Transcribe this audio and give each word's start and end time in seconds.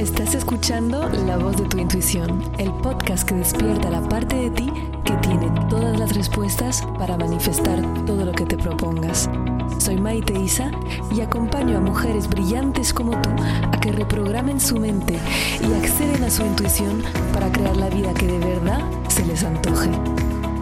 Estás 0.00 0.34
escuchando 0.34 1.10
La 1.26 1.36
voz 1.36 1.58
de 1.58 1.66
tu 1.66 1.76
intuición, 1.76 2.42
el 2.56 2.72
podcast 2.72 3.28
que 3.28 3.34
despierta 3.34 3.90
la 3.90 4.00
parte 4.00 4.34
de 4.34 4.50
ti 4.50 4.72
que 5.04 5.12
tiene 5.16 5.50
todas 5.68 5.98
las 5.98 6.16
respuestas 6.16 6.82
para 6.98 7.18
manifestar 7.18 7.82
todo 8.06 8.24
lo 8.24 8.32
que 8.32 8.46
te 8.46 8.56
propongas. 8.56 9.28
Soy 9.76 9.98
Maite 9.98 10.32
Isa 10.32 10.70
y 11.14 11.20
acompaño 11.20 11.76
a 11.76 11.80
mujeres 11.80 12.28
brillantes 12.28 12.94
como 12.94 13.20
tú 13.20 13.28
a 13.70 13.78
que 13.78 13.92
reprogramen 13.92 14.58
su 14.58 14.80
mente 14.80 15.18
y 15.60 15.84
acceden 15.84 16.24
a 16.24 16.30
su 16.30 16.46
intuición 16.46 17.02
para 17.34 17.52
crear 17.52 17.76
la 17.76 17.90
vida 17.90 18.14
que 18.14 18.26
de 18.26 18.38
verdad 18.38 18.80
se 19.08 19.26
les 19.26 19.44
antoje. 19.44 19.90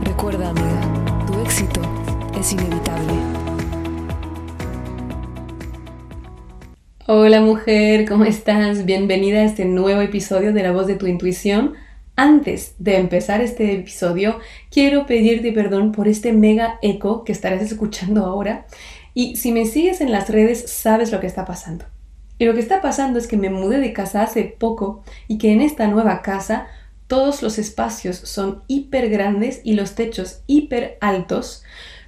Recuerda, 0.02 0.48
amiga, 0.48 1.24
tu 1.28 1.38
éxito 1.38 1.80
es 2.36 2.52
inevitable. 2.52 3.37
Hola 7.10 7.40
mujer, 7.40 8.06
¿cómo 8.06 8.26
estás? 8.26 8.84
Bienvenida 8.84 9.38
a 9.38 9.44
este 9.44 9.64
nuevo 9.64 10.02
episodio 10.02 10.52
de 10.52 10.62
La 10.62 10.72
voz 10.72 10.86
de 10.86 10.94
tu 10.94 11.06
intuición. 11.06 11.72
Antes 12.16 12.74
de 12.78 12.98
empezar 12.98 13.40
este 13.40 13.72
episodio, 13.72 14.40
quiero 14.70 15.06
pedirte 15.06 15.50
perdón 15.52 15.92
por 15.92 16.06
este 16.06 16.34
mega 16.34 16.78
eco 16.82 17.24
que 17.24 17.32
estarás 17.32 17.62
escuchando 17.62 18.26
ahora. 18.26 18.66
Y 19.14 19.36
si 19.36 19.52
me 19.52 19.64
sigues 19.64 20.02
en 20.02 20.12
las 20.12 20.28
redes, 20.28 20.70
sabes 20.70 21.10
lo 21.10 21.18
que 21.18 21.26
está 21.26 21.46
pasando. 21.46 21.86
Y 22.38 22.44
lo 22.44 22.52
que 22.52 22.60
está 22.60 22.82
pasando 22.82 23.18
es 23.18 23.26
que 23.26 23.38
me 23.38 23.48
mudé 23.48 23.80
de 23.80 23.94
casa 23.94 24.22
hace 24.22 24.44
poco 24.44 25.02
y 25.28 25.38
que 25.38 25.54
en 25.54 25.62
esta 25.62 25.86
nueva 25.86 26.20
casa 26.20 26.66
todos 27.06 27.42
los 27.42 27.58
espacios 27.58 28.18
son 28.18 28.64
hiper 28.66 29.08
grandes 29.08 29.62
y 29.64 29.72
los 29.72 29.94
techos 29.94 30.42
hiper 30.46 30.98
altos, 31.00 31.62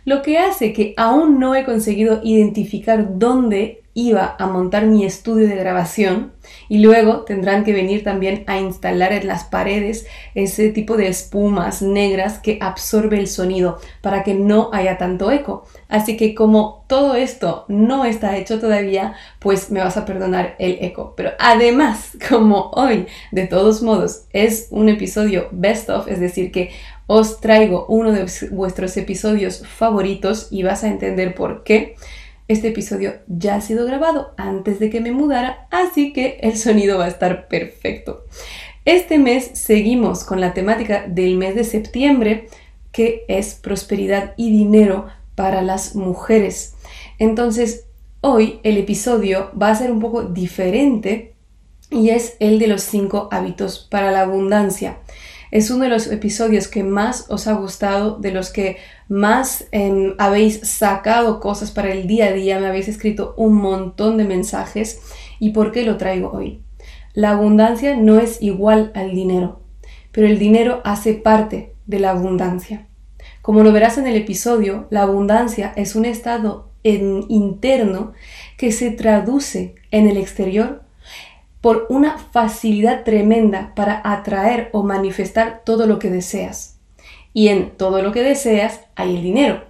lo 0.05 0.21
que 0.21 0.37
hace 0.37 0.75
que 0.75 0.93
aún 0.99 1.41
no 1.41 1.55
he 1.55 1.65
conseguido 1.65 2.21
identificar 2.23 3.19
dónde 3.19 3.81
iba 4.01 4.37
a 4.39 4.47
montar 4.47 4.87
mi 4.87 5.05
estudio 5.05 5.47
de 5.47 5.57
grabación 5.57 6.33
y 6.69 6.79
luego 6.79 7.25
tendrán 7.25 7.65
que 7.65 7.73
venir 7.73 8.03
también 8.03 8.45
a 8.47 8.59
instalar 8.59 9.13
en 9.13 9.27
las 9.27 9.45
paredes 9.45 10.07
ese 10.35 10.71
tipo 10.71 10.97
de 10.97 11.09
espumas 11.09 11.83
negras 11.83 12.39
que 12.39 12.59
absorbe 12.61 13.19
el 13.19 13.29
sonido 13.29 13.79
para 14.01 14.23
que 14.23 14.35
no 14.35 14.71
haya 14.73 14.97
tanto 14.97 15.31
eco. 15.31 15.67
Así 15.89 16.17
que 16.17 16.35
como 16.35 16.85
todo 16.87 17.15
esto 17.15 17.67
no 17.69 18.05
está 18.05 18.37
hecho 18.37 18.59
todavía, 18.59 19.15
pues 19.39 19.71
me 19.71 19.81
vas 19.81 19.97
a 19.97 20.05
perdonar 20.05 20.57
el 20.59 20.79
eco. 20.81 21.15
Pero 21.17 21.33
además, 21.39 22.13
como 22.29 22.71
hoy 22.71 23.07
de 23.33 23.47
todos 23.47 23.83
modos 23.83 24.25
es 24.33 24.69
un 24.71 24.89
episodio 24.89 25.49
best 25.53 25.91
of, 25.91 26.09
es 26.09 26.21
decir, 26.21 26.51
que 26.53 26.71
os 27.07 27.41
traigo 27.41 27.87
uno 27.89 28.13
de 28.13 28.27
vuestros 28.53 28.97
episodios 28.97 29.67
favoritos 29.67 30.47
y 30.53 30.63
vas 30.63 30.85
a 30.85 30.89
entender 30.89 31.35
por 31.35 31.65
qué. 31.65 31.97
Este 32.51 32.67
episodio 32.67 33.13
ya 33.29 33.55
ha 33.55 33.61
sido 33.61 33.87
grabado 33.87 34.35
antes 34.37 34.81
de 34.81 34.91
que 34.91 35.01
me 35.01 35.13
mudara, 35.13 35.69
así 35.71 36.13
que 36.13 36.41
el 36.43 36.57
sonido 36.57 36.99
va 36.99 37.05
a 37.05 37.09
estar 37.09 37.47
perfecto. 37.47 38.25
Este 38.85 39.21
mes 39.21 39.53
seguimos 39.55 40.25
con 40.25 40.41
la 40.41 40.53
temática 40.53 41.05
del 41.07 41.37
mes 41.37 41.55
de 41.55 41.63
septiembre, 41.63 42.49
que 42.91 43.25
es 43.29 43.55
prosperidad 43.55 44.35
y 44.37 44.51
dinero 44.51 45.07
para 45.37 45.63
las 45.63 45.95
mujeres. 45.95 46.75
Entonces, 47.21 47.87
hoy 48.21 48.59
el 48.65 48.79
episodio 48.79 49.53
va 49.57 49.71
a 49.71 49.77
ser 49.77 49.93
un 49.93 50.01
poco 50.01 50.25
diferente 50.25 51.37
y 51.89 52.09
es 52.09 52.35
el 52.41 52.59
de 52.59 52.67
los 52.67 52.83
cinco 52.83 53.29
hábitos 53.31 53.87
para 53.89 54.11
la 54.11 54.23
abundancia. 54.23 54.99
Es 55.53 55.71
uno 55.71 55.85
de 55.85 55.91
los 55.91 56.09
episodios 56.09 56.67
que 56.67 56.83
más 56.83 57.27
os 57.29 57.47
ha 57.47 57.53
gustado, 57.53 58.19
de 58.19 58.33
los 58.33 58.51
que 58.51 58.79
más 59.11 59.67
em, 59.73 60.15
habéis 60.19 60.61
sacado 60.61 61.41
cosas 61.41 61.73
para 61.73 61.91
el 61.91 62.07
día 62.07 62.27
a 62.27 62.33
día, 62.33 62.61
me 62.61 62.69
habéis 62.69 62.87
escrito 62.87 63.35
un 63.37 63.57
montón 63.57 64.17
de 64.17 64.25
mensajes. 64.25 65.03
¿Y 65.41 65.51
por 65.51 65.73
qué 65.73 65.85
lo 65.85 65.97
traigo 65.97 66.31
hoy? 66.31 66.63
La 67.13 67.31
abundancia 67.31 67.97
no 67.97 68.21
es 68.21 68.41
igual 68.41 68.93
al 68.95 69.11
dinero, 69.11 69.63
pero 70.13 70.29
el 70.29 70.39
dinero 70.39 70.81
hace 70.85 71.15
parte 71.15 71.75
de 71.87 71.99
la 71.99 72.11
abundancia. 72.11 72.87
Como 73.43 73.65
lo 73.65 73.73
verás 73.73 73.99
en 73.99 74.07
el 74.07 74.15
episodio, 74.15 74.87
la 74.91 75.03
abundancia 75.03 75.73
es 75.75 75.97
un 75.97 76.05
estado 76.05 76.71
interno 76.85 78.13
que 78.57 78.71
se 78.71 78.93
traduce 78.93 79.75
en 79.91 80.09
el 80.09 80.19
exterior 80.19 80.85
por 81.61 81.87
una 81.91 82.17
facilidad 82.17 83.03
tremenda 83.03 83.73
para 83.75 84.01
atraer 84.05 84.71
o 84.73 84.85
manifestar 84.85 85.63
todo 85.65 85.87
lo 85.87 85.99
que 85.99 86.11
deseas. 86.11 86.80
Y 87.33 87.49
en 87.49 87.71
todo 87.71 88.03
lo 88.03 88.13
que 88.13 88.23
deseas 88.23 88.81
hay 88.97 89.17
el 89.17 89.23
dinero. 89.23 89.65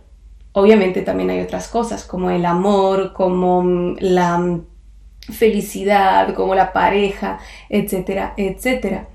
Obviamente 0.53 1.03
también 1.03 1.31
hay 1.31 1.41
otras 1.41 1.69
cosas 1.69 2.05
como 2.05 2.31
el 2.31 2.45
amor, 2.45 3.13
como 3.13 3.63
mm, 3.63 3.97
la 4.01 4.39
mm, 4.39 4.65
felicidad, 5.33 6.35
como 6.35 6.55
la 6.55 6.73
pareja, 6.73 7.39
etcétera, 7.69 8.35
etcétera. 8.37 9.09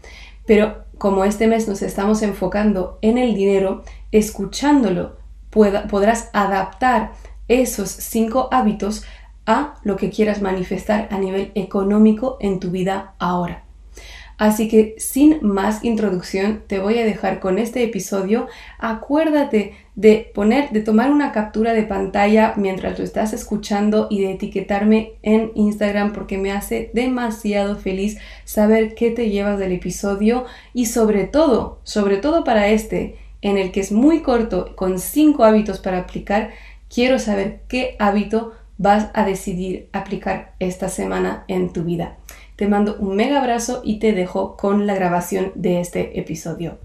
Pero 0.45 0.85
como 0.97 1.25
este 1.25 1.47
mes 1.47 1.67
nos 1.67 1.81
estamos 1.81 2.21
enfocando 2.21 2.99
en 3.01 3.17
el 3.17 3.35
dinero, 3.35 3.83
escuchándolo 4.11 5.17
podrás 5.49 6.29
adaptar 6.33 7.13
esos 7.47 7.89
cinco 7.89 8.49
hábitos 8.51 9.03
a 9.45 9.75
lo 9.83 9.95
que 9.95 10.09
quieras 10.09 10.41
manifestar 10.41 11.07
a 11.11 11.17
nivel 11.17 11.51
económico 11.55 12.37
en 12.41 12.59
tu 12.59 12.71
vida 12.71 13.13
ahora. 13.19 13.64
Así 14.37 14.67
que 14.67 14.95
sin 14.97 15.39
más 15.41 15.83
introducción 15.83 16.63
te 16.67 16.79
voy 16.79 16.99
a 16.99 17.05
dejar 17.05 17.39
con 17.39 17.57
este 17.57 17.83
episodio. 17.83 18.47
Acuérdate 18.79 19.73
de 19.95 20.29
poner, 20.33 20.71
de 20.71 20.81
tomar 20.81 21.09
una 21.09 21.31
captura 21.31 21.73
de 21.73 21.83
pantalla 21.83 22.53
mientras 22.57 22.99
lo 22.99 23.05
estás 23.05 23.31
escuchando 23.31 24.07
y 24.09 24.21
de 24.21 24.33
etiquetarme 24.33 25.13
en 25.21 25.51
Instagram 25.55 26.11
porque 26.11 26.37
me 26.37 26.51
hace 26.51 26.91
demasiado 26.93 27.77
feliz 27.77 28.17
saber 28.43 28.93
qué 28.93 29.11
te 29.11 29.29
llevas 29.29 29.57
del 29.57 29.71
episodio 29.71 30.45
y 30.73 30.87
sobre 30.87 31.23
todo, 31.23 31.79
sobre 31.83 32.17
todo 32.17 32.43
para 32.43 32.67
este, 32.67 33.17
en 33.41 33.57
el 33.57 33.71
que 33.71 33.79
es 33.79 33.91
muy 33.91 34.21
corto, 34.21 34.75
con 34.75 34.99
cinco 34.99 35.45
hábitos 35.45 35.79
para 35.79 35.99
aplicar, 35.99 36.51
quiero 36.93 37.19
saber 37.19 37.61
qué 37.69 37.95
hábito 37.99 38.53
vas 38.77 39.09
a 39.13 39.25
decidir 39.25 39.87
aplicar 39.93 40.53
esta 40.59 40.89
semana 40.89 41.45
en 41.47 41.71
tu 41.71 41.83
vida. 41.83 42.17
Te 42.55 42.67
mando 42.67 42.95
un 42.97 43.15
mega 43.15 43.39
abrazo 43.39 43.81
y 43.83 43.99
te 43.99 44.13
dejo 44.13 44.55
con 44.55 44.87
la 44.87 44.95
grabación 44.95 45.51
de 45.55 45.81
este 45.81 46.19
episodio. 46.19 46.79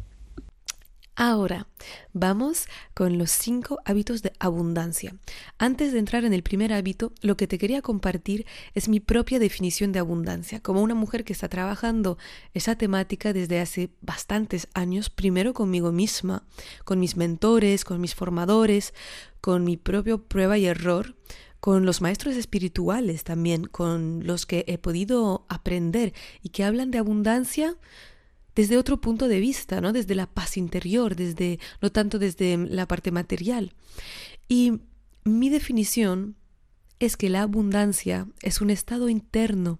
Ahora, 1.22 1.66
vamos 2.14 2.66
con 2.94 3.18
los 3.18 3.30
cinco 3.30 3.78
hábitos 3.84 4.22
de 4.22 4.32
abundancia. 4.38 5.14
Antes 5.58 5.92
de 5.92 5.98
entrar 5.98 6.24
en 6.24 6.32
el 6.32 6.42
primer 6.42 6.72
hábito, 6.72 7.12
lo 7.20 7.36
que 7.36 7.46
te 7.46 7.58
quería 7.58 7.82
compartir 7.82 8.46
es 8.74 8.88
mi 8.88 9.00
propia 9.00 9.38
definición 9.38 9.92
de 9.92 9.98
abundancia, 9.98 10.60
como 10.60 10.80
una 10.80 10.94
mujer 10.94 11.24
que 11.24 11.34
está 11.34 11.50
trabajando 11.50 12.16
esa 12.54 12.74
temática 12.76 13.34
desde 13.34 13.60
hace 13.60 13.90
bastantes 14.00 14.66
años, 14.72 15.10
primero 15.10 15.52
conmigo 15.52 15.92
misma, 15.92 16.42
con 16.84 16.98
mis 16.98 17.18
mentores, 17.18 17.84
con 17.84 18.00
mis 18.00 18.14
formadores, 18.14 18.94
con 19.42 19.62
mi 19.62 19.76
propio 19.76 20.24
prueba 20.24 20.56
y 20.56 20.64
error, 20.64 21.16
con 21.60 21.84
los 21.84 22.00
maestros 22.00 22.36
espirituales 22.36 23.24
también, 23.24 23.64
con 23.64 24.26
los 24.26 24.46
que 24.46 24.64
he 24.66 24.78
podido 24.78 25.44
aprender 25.48 26.14
y 26.42 26.48
que 26.48 26.64
hablan 26.64 26.90
de 26.90 26.98
abundancia 26.98 27.76
desde 28.54 28.78
otro 28.78 29.00
punto 29.00 29.28
de 29.28 29.40
vista, 29.40 29.80
¿no? 29.80 29.92
Desde 29.92 30.14
la 30.14 30.26
paz 30.26 30.56
interior, 30.56 31.14
desde 31.16 31.60
no 31.80 31.92
tanto 31.92 32.18
desde 32.18 32.56
la 32.56 32.86
parte 32.86 33.12
material. 33.12 33.74
Y 34.48 34.80
mi 35.24 35.50
definición 35.50 36.36
es 36.98 37.16
que 37.16 37.28
la 37.28 37.42
abundancia 37.42 38.26
es 38.42 38.60
un 38.60 38.70
estado 38.70 39.08
interno 39.08 39.78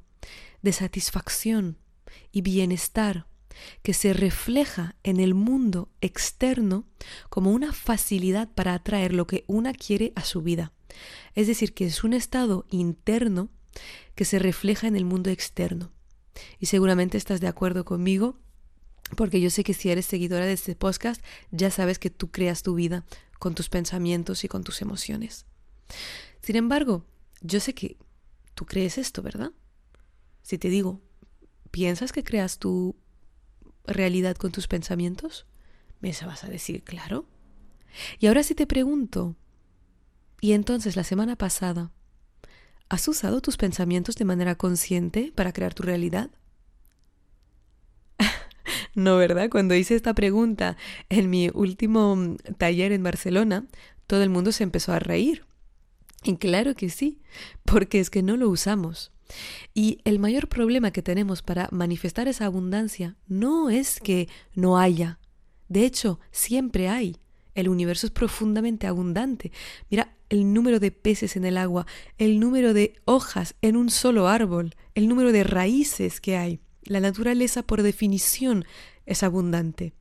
de 0.63 0.73
satisfacción 0.73 1.79
y 2.33 2.43
bienestar 2.43 3.27
que 3.83 3.93
se 3.93 4.13
refleja 4.13 4.97
en 5.03 5.21
el 5.21 5.35
mundo 5.35 5.91
externo 6.01 6.87
como 7.29 7.51
una 7.51 7.73
facilidad 7.73 8.49
para 8.49 8.75
atraer 8.75 9.13
lo 9.13 9.27
que 9.27 9.45
una 9.47 9.73
quiere 9.73 10.13
a 10.15 10.25
su 10.25 10.43
vida. 10.43 10.73
Es 11.35 11.47
decir, 11.47 11.75
que 11.75 11.87
es 11.87 12.05
un 12.05 12.13
estado 12.13 12.67
interno 12.71 13.51
que 14.15 14.25
se 14.25 14.39
refleja 14.39 14.87
en 14.87 14.97
el 14.97 15.05
mundo 15.05 15.31
externo. 15.31 15.93
Y 16.59 16.67
seguramente 16.67 17.19
estás 17.19 17.41
de 17.41 17.49
acuerdo 17.49 17.85
conmigo, 17.85 18.39
porque 19.17 19.41
yo 19.41 19.51
sé 19.51 19.65
que 19.65 19.75
si 19.75 19.91
eres 19.91 20.07
seguidora 20.07 20.47
de 20.47 20.53
este 20.53 20.77
podcast, 20.77 21.23
ya 21.51 21.71
sabes 21.71 21.99
que 21.99 22.11
tú 22.11 22.31
creas 22.31 22.63
tu 22.63 22.75
vida 22.75 23.05
con 23.39 23.55
tus 23.55 23.69
pensamientos 23.69 24.45
y 24.45 24.49
con 24.49 24.65
tus 24.65 24.83
emociones. 24.83 25.47
Sin 26.43 26.57
embargo, 26.57 27.05
yo 27.41 27.61
sé 27.61 27.75
que 27.75 27.97
tú 28.55 28.67
crees 28.67 28.99
esto, 28.99 29.23
¿verdad? 29.23 29.53
Si 30.43 30.59
te 30.59 30.69
digo, 30.69 31.01
¿piensas 31.71 32.13
que 32.13 32.25
creas 32.25 32.59
tu 32.59 32.97
realidad 33.87 34.37
con 34.37 34.53
tus 34.53 34.69
pensamientos? 34.69 35.47
Me 36.01 36.13
vas 36.25 36.45
a 36.45 36.49
decir, 36.49 36.83
claro. 36.83 37.27
Y 38.19 38.27
ahora 38.27 38.43
si 38.43 38.55
te 38.55 38.67
pregunto, 38.67 39.37
y 40.41 40.53
entonces 40.53 40.97
la 40.97 41.05
semana 41.05 41.37
pasada, 41.37 41.91
¿has 42.89 43.07
usado 43.09 43.41
tus 43.41 43.57
pensamientos 43.57 44.17
de 44.17 44.25
manera 44.25 44.55
consciente 44.55 45.33
para 45.35 45.53
crear 45.53 45.75
tu 45.75 45.83
realidad? 45.83 46.31
no, 48.95 49.17
¿verdad? 49.17 49.51
Cuando 49.51 49.75
hice 49.75 49.95
esta 49.95 50.15
pregunta 50.15 50.77
en 51.09 51.31
mi 51.31 51.51
último 51.53 52.17
mm, 52.17 52.37
taller 52.59 52.93
en 52.93 53.03
Barcelona, 53.03 53.67
todo 54.07 54.23
el 54.23 54.31
mundo 54.31 54.53
se 54.53 54.65
empezó 54.65 54.93
a 54.93 54.99
reír. 54.99 55.45
Y 56.23 56.37
claro 56.37 56.75
que 56.75 56.91
sí, 56.91 57.21
porque 57.65 58.01
es 58.01 58.11
que 58.11 58.23
no 58.23 58.37
lo 58.37 58.49
usamos. 58.49 59.13
Y 59.75 60.01
el 60.05 60.19
mayor 60.19 60.49
problema 60.49 60.91
que 60.91 61.03
tenemos 61.03 61.43
para 61.43 61.69
manifestar 61.71 62.29
esa 62.29 62.47
abundancia 62.47 63.17
no 63.29 63.71
es 63.71 64.01
que 64.01 64.29
no 64.55 64.79
haya. 64.79 65.19
De 65.69 65.85
hecho, 65.85 66.19
siempre 66.31 66.89
hay. 66.89 67.17
El 67.55 67.69
universo 67.69 68.07
es 68.07 68.13
profundamente 68.13 68.87
abundante. 68.87 69.53
Mira 69.89 70.17
el 70.31 70.55
número 70.55 70.81
de 70.81 70.93
peces 70.93 71.37
en 71.37 71.45
el 71.45 71.59
agua, 71.59 71.87
el 72.17 72.41
número 72.41 72.73
de 72.73 72.95
hojas 73.05 73.55
en 73.61 73.77
un 73.77 73.91
solo 73.91 74.29
árbol, 74.29 74.75
el 74.95 75.09
número 75.09 75.33
de 75.33 75.45
raíces 75.45 76.21
que 76.21 76.37
hay. 76.37 76.61
La 76.85 77.01
naturaleza 77.01 77.63
por 77.63 77.83
definición 77.83 78.65
es 79.05 79.23
abundante. 79.23 79.93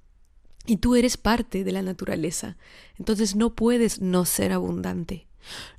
Y 0.65 0.77
tú 0.77 0.95
eres 0.95 1.17
parte 1.17 1.63
de 1.63 1.71
la 1.71 1.81
naturaleza. 1.81 2.57
Entonces 2.97 3.35
no 3.35 3.55
puedes 3.55 4.01
no 4.01 4.23
ser 4.25 4.51
abundante. 4.53 5.27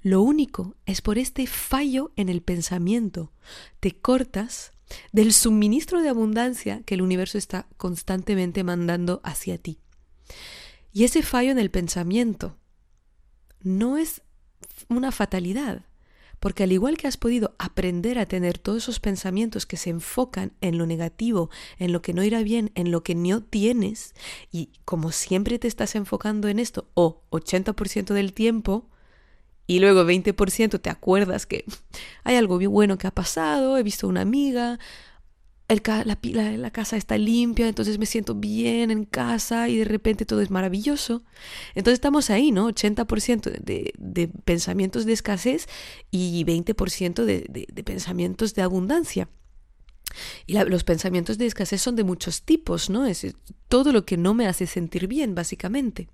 Lo 0.03 0.23
único 0.23 0.75
es 0.85 1.01
por 1.01 1.19
este 1.19 1.47
fallo 1.47 2.13
en 2.17 2.29
el 2.29 2.43
pensamiento. 2.43 3.33
Te 3.79 3.93
cortas 3.93 4.73
del 5.13 5.33
suministro 5.33 6.01
de 6.03 6.09
abundancia 6.09 6.83
que 6.85 6.95
el 6.95 7.03
universo 7.03 7.39
está 7.39 7.69
constantemente 7.77 8.65
mandando 8.65 9.21
hacia 9.23 9.59
ti. 9.59 9.79
Y 10.93 11.05
ese 11.05 11.23
fallo 11.23 11.53
en 11.53 11.59
el 11.59 11.71
pensamiento 11.71 12.57
no 13.63 13.97
es 13.97 14.23
una 14.89 15.13
fatalidad, 15.13 15.83
porque 16.41 16.63
al 16.63 16.73
igual 16.73 16.97
que 16.97 17.07
has 17.07 17.17
podido 17.17 17.55
aprender 17.59 18.19
a 18.19 18.27
tener 18.27 18.59
todos 18.59 18.85
esos 18.85 18.99
pensamientos 18.99 19.67
que 19.67 19.77
se 19.77 19.91
enfocan 19.91 20.53
en 20.61 20.79
lo 20.79 20.87
negativo, 20.87 21.51
en 21.79 21.93
lo 21.93 22.03
que 22.03 22.15
no 22.15 22.25
irá 22.25 22.43
bien, 22.43 22.73
en 22.75 22.91
lo 22.91 23.03
que 23.03 23.15
no 23.15 23.43
tienes, 23.43 24.15
y 24.51 24.71
como 24.85 25.13
siempre 25.13 25.59
te 25.59 25.69
estás 25.69 25.95
enfocando 25.95 26.49
en 26.49 26.59
esto, 26.59 26.89
o 26.95 27.23
80% 27.31 28.15
del 28.15 28.33
tiempo, 28.33 28.89
y 29.67 29.79
luego 29.79 30.05
20% 30.05 30.81
te 30.81 30.91
acuerdas 30.91 31.47
que 31.47 31.65
hay 32.25 32.37
algo 32.37 32.59
bueno 32.71 32.99
que 32.99 33.07
ha 33.07 33.15
pasado, 33.15 33.77
he 33.77 33.83
visto 33.83 34.09
una 34.09 34.23
amiga, 34.23 34.81
la, 35.75 36.71
casa 36.71 36.97
está 36.97 37.17
limpia, 37.17 37.69
entonces 37.69 37.99
me 37.99 38.07
siento 38.07 38.35
bien 38.35 38.91
en 38.91 39.05
casa 39.05 39.69
y 39.69 39.79
de 39.79 39.85
repente 39.85 40.27
todo 40.27 40.41
es 40.41 40.51
maravilloso. 40.51 41.23
Entonces 41.75 41.95
estamos 41.95 42.31
ahí, 42.31 42.51
¿no? 42.51 42.69
80% 42.69 43.43
de, 43.63 43.93
de, 43.97 44.29
pensamientos 44.29 45.07
de 45.07 45.13
escasez 45.13 45.69
y 46.11 46.45
20% 46.45 47.25
de, 47.25 47.47
de, 47.49 47.85
pensamientos 47.85 48.55
de 48.55 48.63
abundancia. 48.63 49.29
Y 50.47 50.55
los 50.55 50.83
pensamientos 50.83 51.39
de 51.39 51.47
escasez 51.47 51.81
son 51.81 51.95
de 51.95 52.03
muchos 52.03 52.43
tipos, 52.43 52.91
¿no? 52.91 53.07
Es 53.07 53.25
todo 53.69 53.93
lo 53.93 54.05
que 54.05 54.17
no 54.17 54.35
me 54.35 54.49
hace 54.49 54.67
sentir 54.67 55.07
bien, 55.07 55.37
básicamente. 55.37 56.09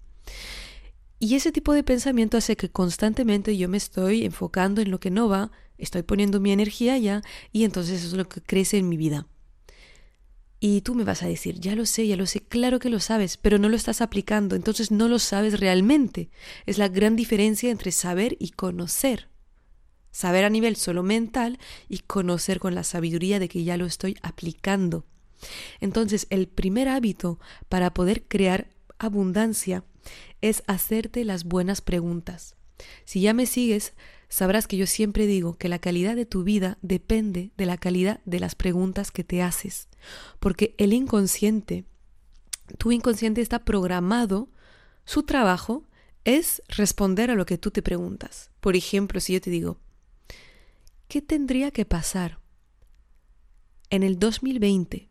Y 1.19 1.35
ese 1.35 1.51
tipo 1.51 1.73
de 1.73 1.83
pensamiento 1.83 2.37
hace 2.37 2.57
que 2.57 2.69
constantemente 2.69 3.57
yo 3.57 3.71
me 3.71 3.79
estoy 3.79 4.27
enfocando 4.27 4.83
en 4.83 4.91
lo 4.91 5.01
que 5.01 5.11
no 5.11 5.31
va, 5.31 5.51
estoy 5.79 6.03
poniendo 6.03 6.41
mi 6.41 6.53
energía 6.53 6.93
allá 6.93 7.23
y 7.53 7.65
entonces 7.65 8.05
es 8.05 8.13
lo 8.13 8.29
que 8.29 8.43
crece 8.43 8.77
en 8.77 8.91
mi 8.91 8.99
vida. 8.99 9.27
Y 10.59 10.81
tú 10.81 10.95
me 10.95 11.05
vas 11.05 11.23
a 11.23 11.29
decir, 11.29 11.61
ya 11.61 11.75
lo 11.75 11.85
sé, 11.85 12.07
ya 12.07 12.17
lo 12.17 12.27
sé, 12.27 12.41
claro 12.41 12.79
que 12.79 12.89
lo 12.89 12.99
sabes, 12.99 13.37
pero 13.37 13.59
no 13.59 13.69
lo 13.69 13.77
estás 13.77 14.01
aplicando, 14.01 14.57
entonces 14.57 14.91
no 14.91 15.07
lo 15.07 15.19
sabes 15.19 15.61
realmente. 15.61 16.31
Es 16.65 16.79
la 16.79 16.89
gran 16.89 17.15
diferencia 17.15 17.71
entre 17.71 17.93
saber 17.93 18.37
y 18.39 18.51
conocer. 18.51 19.29
Saber 20.11 20.45
a 20.45 20.51
nivel 20.51 20.77
solo 20.77 21.03
mental 21.03 21.59
y 21.89 21.99
conocer 21.99 22.59
con 22.59 22.75
la 22.75 22.85
sabiduría 22.85 23.39
de 23.39 23.49
que 23.49 23.65
ya 23.65 23.77
lo 23.77 23.85
estoy 23.85 24.17
aplicando. 24.23 25.05
Entonces, 25.81 26.27
el 26.31 26.49
primer 26.49 26.89
hábito 26.89 27.39
para 27.69 27.93
poder 27.93 28.25
crear 28.27 28.69
abundancia 28.99 29.85
es 30.41 30.63
hacerte 30.67 31.25
las 31.25 31.45
buenas 31.45 31.83
preguntas. 31.83 32.57
Si 33.05 33.21
ya 33.21 33.35
me 33.35 33.45
sigues, 33.45 33.93
sabrás 34.29 34.67
que 34.67 34.77
yo 34.77 34.87
siempre 34.87 35.27
digo 35.27 35.55
que 35.55 35.69
la 35.69 35.79
calidad 35.79 36.17
de 36.17 36.27
tu 36.27 36.45
vida 36.45 36.79
depende 36.83 37.53
de 37.57 37.67
la 37.67 37.77
calidad 37.77 38.21
de 38.25 38.41
las 38.41 38.55
preguntas 38.55 39.11
que 39.11 39.25
te 39.25 39.43
haces, 39.43 39.89
porque 40.41 40.75
el 40.79 40.93
inconsciente, 40.93 41.85
tu 42.79 42.93
inconsciente 42.93 43.41
está 43.41 43.65
programado, 43.65 44.49
su 45.05 45.23
trabajo 45.23 45.85
es 46.25 46.63
responder 46.69 47.31
a 47.31 47.37
lo 47.37 47.47
que 47.47 47.57
tú 47.57 47.71
te 47.71 47.83
preguntas. 47.83 48.51
Por 48.61 48.75
ejemplo, 48.75 49.21
si 49.21 49.35
yo 49.35 49.41
te 49.41 49.51
digo, 49.51 49.79
¿qué 51.07 51.23
tendría 51.23 51.71
que 51.71 51.85
pasar 51.85 52.41
en 53.91 54.03
el 54.03 54.19
2020 54.19 55.09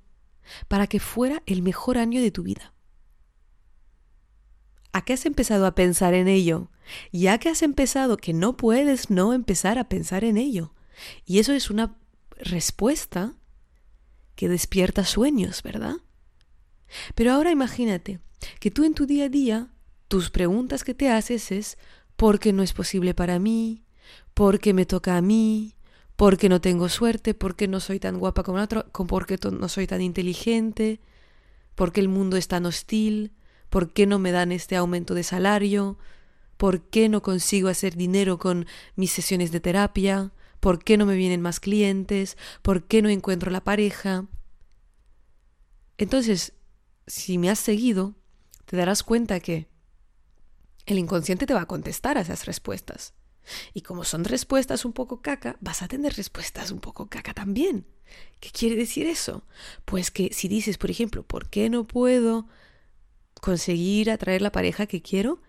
para 0.68 0.88
que 0.88 1.00
fuera 1.00 1.42
el 1.46 1.62
mejor 1.62 1.98
año 1.98 2.22
de 2.22 2.32
tu 2.32 2.44
vida? 2.44 2.75
¿A 4.96 5.02
qué 5.02 5.12
has 5.12 5.26
empezado 5.26 5.66
a 5.66 5.76
pensar 5.76 6.14
en 6.14 6.30
ello? 6.30 6.70
Ya 7.12 7.38
que 7.38 7.50
has 7.50 7.64
empezado, 7.64 8.16
que 8.16 8.32
no 8.32 8.56
puedes 8.56 9.10
no 9.10 9.34
empezar 9.34 9.78
a 9.78 9.90
pensar 9.90 10.24
en 10.24 10.38
ello. 10.38 10.74
Y 11.26 11.40
eso 11.40 11.52
es 11.52 11.70
una 11.70 11.98
respuesta 12.38 13.34
que 14.38 14.48
despierta 14.48 15.04
sueños, 15.04 15.64
¿verdad? 15.64 15.98
Pero 17.14 17.34
ahora 17.34 17.52
imagínate 17.52 18.22
que 18.62 18.72
tú 18.72 18.86
en 18.86 18.94
tu 18.94 19.06
día 19.06 19.26
a 19.26 19.30
día, 19.30 19.68
tus 20.08 20.30
preguntas 20.30 20.86
que 20.86 20.94
te 20.94 21.10
haces 21.10 21.52
es 21.52 21.78
¿por 22.16 22.40
qué 22.40 22.54
no 22.54 22.64
es 22.64 22.72
posible 22.72 23.14
para 23.14 23.38
mí? 23.38 23.84
¿por 24.34 24.62
qué 24.62 24.74
me 24.74 24.86
toca 24.86 25.18
a 25.18 25.22
mí? 25.22 25.76
¿por 26.16 26.38
qué 26.38 26.48
no 26.48 26.62
tengo 26.62 26.88
suerte? 26.88 27.34
¿por 27.34 27.58
qué 27.58 27.68
no 27.68 27.82
soy 27.82 28.00
tan 28.00 28.18
guapa 28.18 28.44
como 28.44 28.62
otro? 28.62 28.90
¿por 28.94 29.26
qué 29.26 29.38
no 29.52 29.68
soy 29.68 29.88
tan 29.88 30.02
inteligente? 30.02 31.02
¿por 31.76 31.92
qué 31.92 32.00
el 32.00 32.08
mundo 32.08 32.38
es 32.38 32.48
tan 32.48 32.66
hostil? 32.66 33.34
¿Por 33.70 33.94
qué 33.94 34.06
no 34.06 34.20
me 34.20 34.32
dan 34.32 34.52
este 34.52 34.76
aumento 34.76 35.14
de 35.14 35.24
salario? 35.24 35.98
¿Por 36.58 36.82
qué 36.90 37.10
no 37.10 37.22
consigo 37.22 37.70
hacer 37.70 37.96
dinero 37.96 38.38
con 38.38 38.66
mis 38.96 39.12
sesiones 39.12 39.52
de 39.52 39.60
terapia? 39.60 40.32
¿Por 40.60 40.84
qué 40.84 40.98
no 40.98 41.06
me 41.06 41.16
vienen 41.16 41.42
más 41.42 41.60
clientes? 41.60 42.38
¿Por 42.62 42.86
qué 42.86 43.02
no 43.02 43.10
encuentro 43.10 43.52
la 43.52 43.64
pareja? 43.64 44.26
Entonces, 45.98 46.54
si 47.08 47.38
me 47.38 47.50
has 47.50 47.60
seguido, 47.60 48.16
te 48.66 48.78
darás 48.78 49.04
cuenta 49.04 49.40
que 49.40 49.68
el 50.86 50.98
inconsciente 50.98 51.46
te 51.46 51.54
va 51.54 51.62
a 51.62 51.68
contestar 51.68 52.18
a 52.18 52.22
esas 52.22 52.46
respuestas. 52.46 53.14
Y 53.74 53.82
como 53.82 54.04
son 54.04 54.24
respuestas 54.24 54.86
un 54.86 54.94
poco 54.94 55.22
caca, 55.22 55.58
vas 55.62 55.82
a 55.82 55.88
tener 55.88 56.14
respuestas 56.14 56.72
un 56.72 56.80
poco 56.80 57.10
caca 57.10 57.34
también. 57.34 57.86
¿Qué 58.40 58.50
quiere 58.50 58.76
decir 58.76 59.08
eso? 59.08 59.46
Pues 59.86 60.12
que 60.12 60.34
si 60.34 60.48
dices, 60.48 60.78
por 60.78 60.90
ejemplo, 60.90 61.24
¿por 61.24 61.50
qué 61.50 61.70
no 61.70 61.86
puedo 61.86 62.48
conseguir 63.42 64.10
atraer 64.12 64.42
la 64.42 64.52
pareja 64.52 64.86
que 64.86 65.02
quiero, 65.02 65.42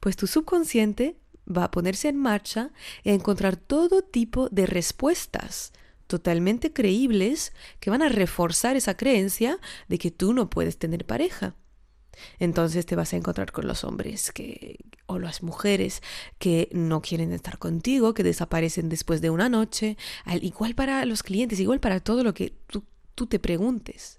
pues 0.00 0.16
tu 0.16 0.26
subconsciente 0.26 1.16
va 1.48 1.64
a 1.64 1.70
ponerse 1.70 2.08
en 2.08 2.16
marcha 2.16 2.70
y 3.02 3.10
a 3.10 3.14
encontrar 3.14 3.56
todo 3.56 4.02
tipo 4.02 4.48
de 4.50 4.66
respuestas 4.66 5.72
totalmente 6.06 6.72
creíbles 6.72 7.52
que 7.80 7.90
van 7.90 8.02
a 8.02 8.08
reforzar 8.08 8.76
esa 8.76 8.96
creencia 8.96 9.58
de 9.88 9.98
que 9.98 10.10
tú 10.10 10.32
no 10.32 10.50
puedes 10.50 10.78
tener 10.78 11.04
pareja. 11.04 11.54
Entonces 12.38 12.84
te 12.86 12.96
vas 12.96 13.12
a 13.12 13.16
encontrar 13.16 13.52
con 13.52 13.68
los 13.68 13.84
hombres 13.84 14.32
que 14.32 14.76
o 15.06 15.18
las 15.18 15.42
mujeres 15.42 16.02
que 16.38 16.68
no 16.72 17.00
quieren 17.00 17.32
estar 17.32 17.58
contigo, 17.58 18.14
que 18.14 18.24
desaparecen 18.24 18.88
después 18.88 19.20
de 19.20 19.30
una 19.30 19.48
noche, 19.48 19.96
igual 20.40 20.74
para 20.74 21.04
los 21.04 21.22
clientes, 21.22 21.60
igual 21.60 21.78
para 21.78 22.00
todo 22.00 22.24
lo 22.24 22.34
que 22.34 22.54
tú, 22.66 22.84
tú 23.14 23.26
te 23.26 23.38
preguntes. 23.38 24.17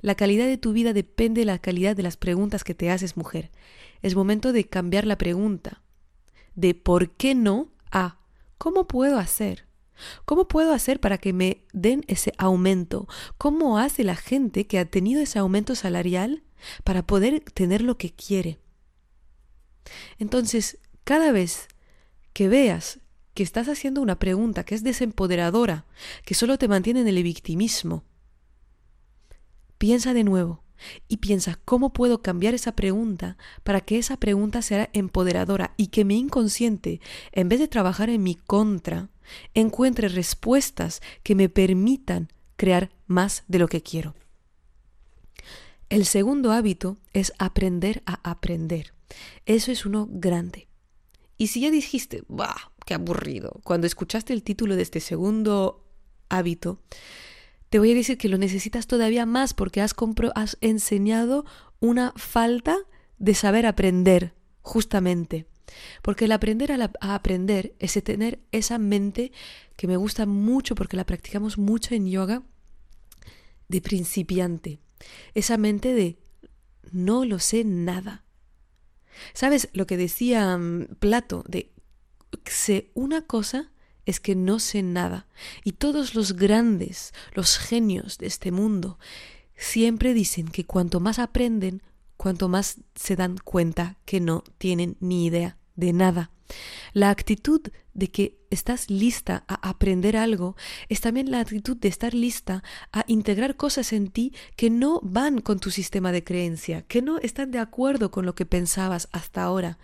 La 0.00 0.14
calidad 0.14 0.46
de 0.46 0.58
tu 0.58 0.72
vida 0.72 0.92
depende 0.92 1.42
de 1.42 1.44
la 1.44 1.58
calidad 1.58 1.96
de 1.96 2.02
las 2.02 2.16
preguntas 2.16 2.64
que 2.64 2.74
te 2.74 2.90
haces, 2.90 3.16
mujer. 3.16 3.50
Es 4.02 4.14
momento 4.14 4.52
de 4.52 4.64
cambiar 4.64 5.06
la 5.06 5.18
pregunta. 5.18 5.82
De 6.54 6.74
por 6.74 7.10
qué 7.10 7.34
no 7.34 7.72
a 7.90 8.18
¿cómo 8.58 8.86
puedo 8.86 9.18
hacer? 9.18 9.66
¿Cómo 10.24 10.48
puedo 10.48 10.72
hacer 10.72 11.00
para 11.00 11.18
que 11.18 11.32
me 11.32 11.64
den 11.72 12.04
ese 12.08 12.32
aumento? 12.38 13.06
¿Cómo 13.38 13.78
hace 13.78 14.04
la 14.04 14.16
gente 14.16 14.66
que 14.66 14.78
ha 14.78 14.86
tenido 14.86 15.20
ese 15.20 15.38
aumento 15.38 15.74
salarial 15.74 16.42
para 16.84 17.06
poder 17.06 17.40
tener 17.40 17.82
lo 17.82 17.98
que 17.98 18.10
quiere? 18.10 18.58
Entonces, 20.18 20.78
cada 21.04 21.32
vez 21.32 21.68
que 22.32 22.48
veas 22.48 23.00
que 23.34 23.42
estás 23.42 23.68
haciendo 23.68 24.00
una 24.00 24.18
pregunta 24.18 24.64
que 24.64 24.74
es 24.74 24.82
desempoderadora, 24.82 25.86
que 26.24 26.34
solo 26.34 26.58
te 26.58 26.68
mantiene 26.68 27.00
en 27.00 27.08
el 27.08 27.22
victimismo, 27.22 28.04
Piensa 29.80 30.12
de 30.12 30.24
nuevo 30.24 30.62
y 31.08 31.16
piensa 31.16 31.58
cómo 31.64 31.94
puedo 31.94 32.20
cambiar 32.20 32.52
esa 32.52 32.76
pregunta 32.76 33.38
para 33.62 33.80
que 33.80 33.96
esa 33.96 34.18
pregunta 34.18 34.60
sea 34.60 34.90
empoderadora 34.92 35.72
y 35.78 35.86
que 35.86 36.04
mi 36.04 36.18
inconsciente, 36.18 37.00
en 37.32 37.48
vez 37.48 37.60
de 37.60 37.66
trabajar 37.66 38.10
en 38.10 38.22
mi 38.22 38.34
contra, 38.34 39.08
encuentre 39.54 40.08
respuestas 40.08 41.00
que 41.22 41.34
me 41.34 41.48
permitan 41.48 42.28
crear 42.56 42.90
más 43.06 43.44
de 43.48 43.58
lo 43.58 43.68
que 43.68 43.82
quiero. 43.82 44.14
El 45.88 46.04
segundo 46.04 46.52
hábito 46.52 46.98
es 47.14 47.32
aprender 47.38 48.02
a 48.04 48.20
aprender. 48.30 48.92
Eso 49.46 49.72
es 49.72 49.86
uno 49.86 50.08
grande. 50.10 50.68
Y 51.38 51.46
si 51.46 51.62
ya 51.62 51.70
dijiste, 51.70 52.22
¡bah! 52.28 52.70
¡Qué 52.84 52.92
aburrido! 52.92 53.62
Cuando 53.64 53.86
escuchaste 53.86 54.34
el 54.34 54.42
título 54.42 54.76
de 54.76 54.82
este 54.82 55.00
segundo 55.00 55.86
hábito, 56.28 56.82
te 57.70 57.78
voy 57.78 57.92
a 57.92 57.94
decir 57.94 58.18
que 58.18 58.28
lo 58.28 58.36
necesitas 58.36 58.86
todavía 58.86 59.26
más 59.26 59.54
porque 59.54 59.80
has, 59.80 59.94
has 60.34 60.58
enseñado 60.60 61.44
una 61.78 62.12
falta 62.16 62.76
de 63.18 63.34
saber 63.34 63.64
aprender, 63.64 64.34
justamente. 64.60 65.46
Porque 66.02 66.24
el 66.24 66.32
aprender 66.32 66.72
a, 66.72 66.90
aprender 67.14 67.74
es 67.78 67.92
tener 68.02 68.40
esa 68.50 68.78
mente 68.78 69.30
que 69.76 69.86
me 69.86 69.96
gusta 69.96 70.26
mucho 70.26 70.74
porque 70.74 70.96
la 70.96 71.06
practicamos 71.06 71.58
mucho 71.58 71.94
en 71.94 72.08
yoga 72.08 72.42
de 73.68 73.80
principiante. 73.80 74.80
Esa 75.34 75.56
mente 75.56 75.94
de 75.94 76.18
no 76.90 77.24
lo 77.24 77.38
sé 77.38 77.62
nada. 77.64 78.24
¿Sabes 79.32 79.68
lo 79.72 79.86
que 79.86 79.96
decía 79.96 80.56
mm, 80.56 80.96
Plato? 80.98 81.44
De 81.46 81.72
sé 82.44 82.90
una 82.94 83.22
cosa 83.22 83.70
es 84.06 84.20
que 84.20 84.34
no 84.34 84.58
sé 84.58 84.82
nada. 84.82 85.26
Y 85.64 85.72
todos 85.72 86.14
los 86.14 86.34
grandes, 86.34 87.12
los 87.34 87.58
genios 87.58 88.18
de 88.18 88.26
este 88.26 88.50
mundo, 88.50 88.98
siempre 89.56 90.14
dicen 90.14 90.48
que 90.48 90.64
cuanto 90.64 91.00
más 91.00 91.18
aprenden, 91.18 91.82
cuanto 92.16 92.48
más 92.48 92.78
se 92.94 93.16
dan 93.16 93.36
cuenta 93.38 93.98
que 94.04 94.20
no 94.20 94.42
tienen 94.58 94.96
ni 95.00 95.26
idea 95.26 95.56
de 95.76 95.92
nada. 95.92 96.30
La 96.92 97.10
actitud 97.10 97.60
de 97.94 98.08
que 98.08 98.38
estás 98.50 98.90
lista 98.90 99.44
a 99.46 99.68
aprender 99.68 100.16
algo 100.16 100.56
es 100.88 101.00
también 101.00 101.30
la 101.30 101.40
actitud 101.40 101.76
de 101.76 101.88
estar 101.88 102.14
lista 102.14 102.62
a 102.92 103.04
integrar 103.06 103.56
cosas 103.56 103.92
en 103.92 104.08
ti 104.08 104.32
que 104.56 104.70
no 104.70 105.00
van 105.02 105.40
con 105.40 105.60
tu 105.60 105.70
sistema 105.70 106.12
de 106.12 106.24
creencia, 106.24 106.82
que 106.82 107.02
no 107.02 107.18
están 107.18 107.50
de 107.50 107.58
acuerdo 107.58 108.10
con 108.10 108.26
lo 108.26 108.34
que 108.34 108.46
pensabas 108.46 109.08
hasta 109.12 109.42
ahora. 109.42 109.78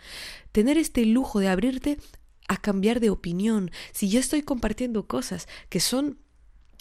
Tener 0.53 0.79
este 0.79 1.05
lujo 1.05 1.41
de 1.41 1.49
abrirte 1.49 1.99
a 2.49 2.57
cambiar 2.57 3.01
de 3.01 3.11
opinión. 3.11 3.71
Si 3.93 4.09
yo 4.09 4.21
estoy 4.21 4.43
compartiendo 4.43 5.07
cosas 5.07 5.49
que 5.69 5.81
son 5.81 6.19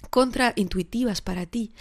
contraintuitivas 0.10 1.22
para 1.22 1.46
ti, 1.46 1.74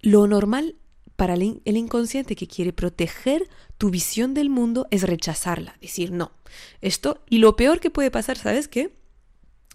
lo 0.00 0.26
normal 0.26 0.76
para 1.20 1.34
el, 1.34 1.60
inconsciente 1.66 2.34
que 2.34 2.46
quiere 2.46 2.72
proteger 2.72 3.46
tu 3.76 3.90
visión 3.90 4.32
del 4.32 4.48
mundo 4.48 4.86
es 4.90 5.02
rechazarla, 5.02 5.76
decir 5.80 6.12
no. 6.12 6.32
Esto, 6.80 7.22
y 7.28 7.38
lo 7.40 7.56
peor 7.56 7.78
que 7.78 7.90
puede 7.90 8.10
pasar, 8.10 8.38
¿sabes 8.38 8.68
qué? 8.68 8.96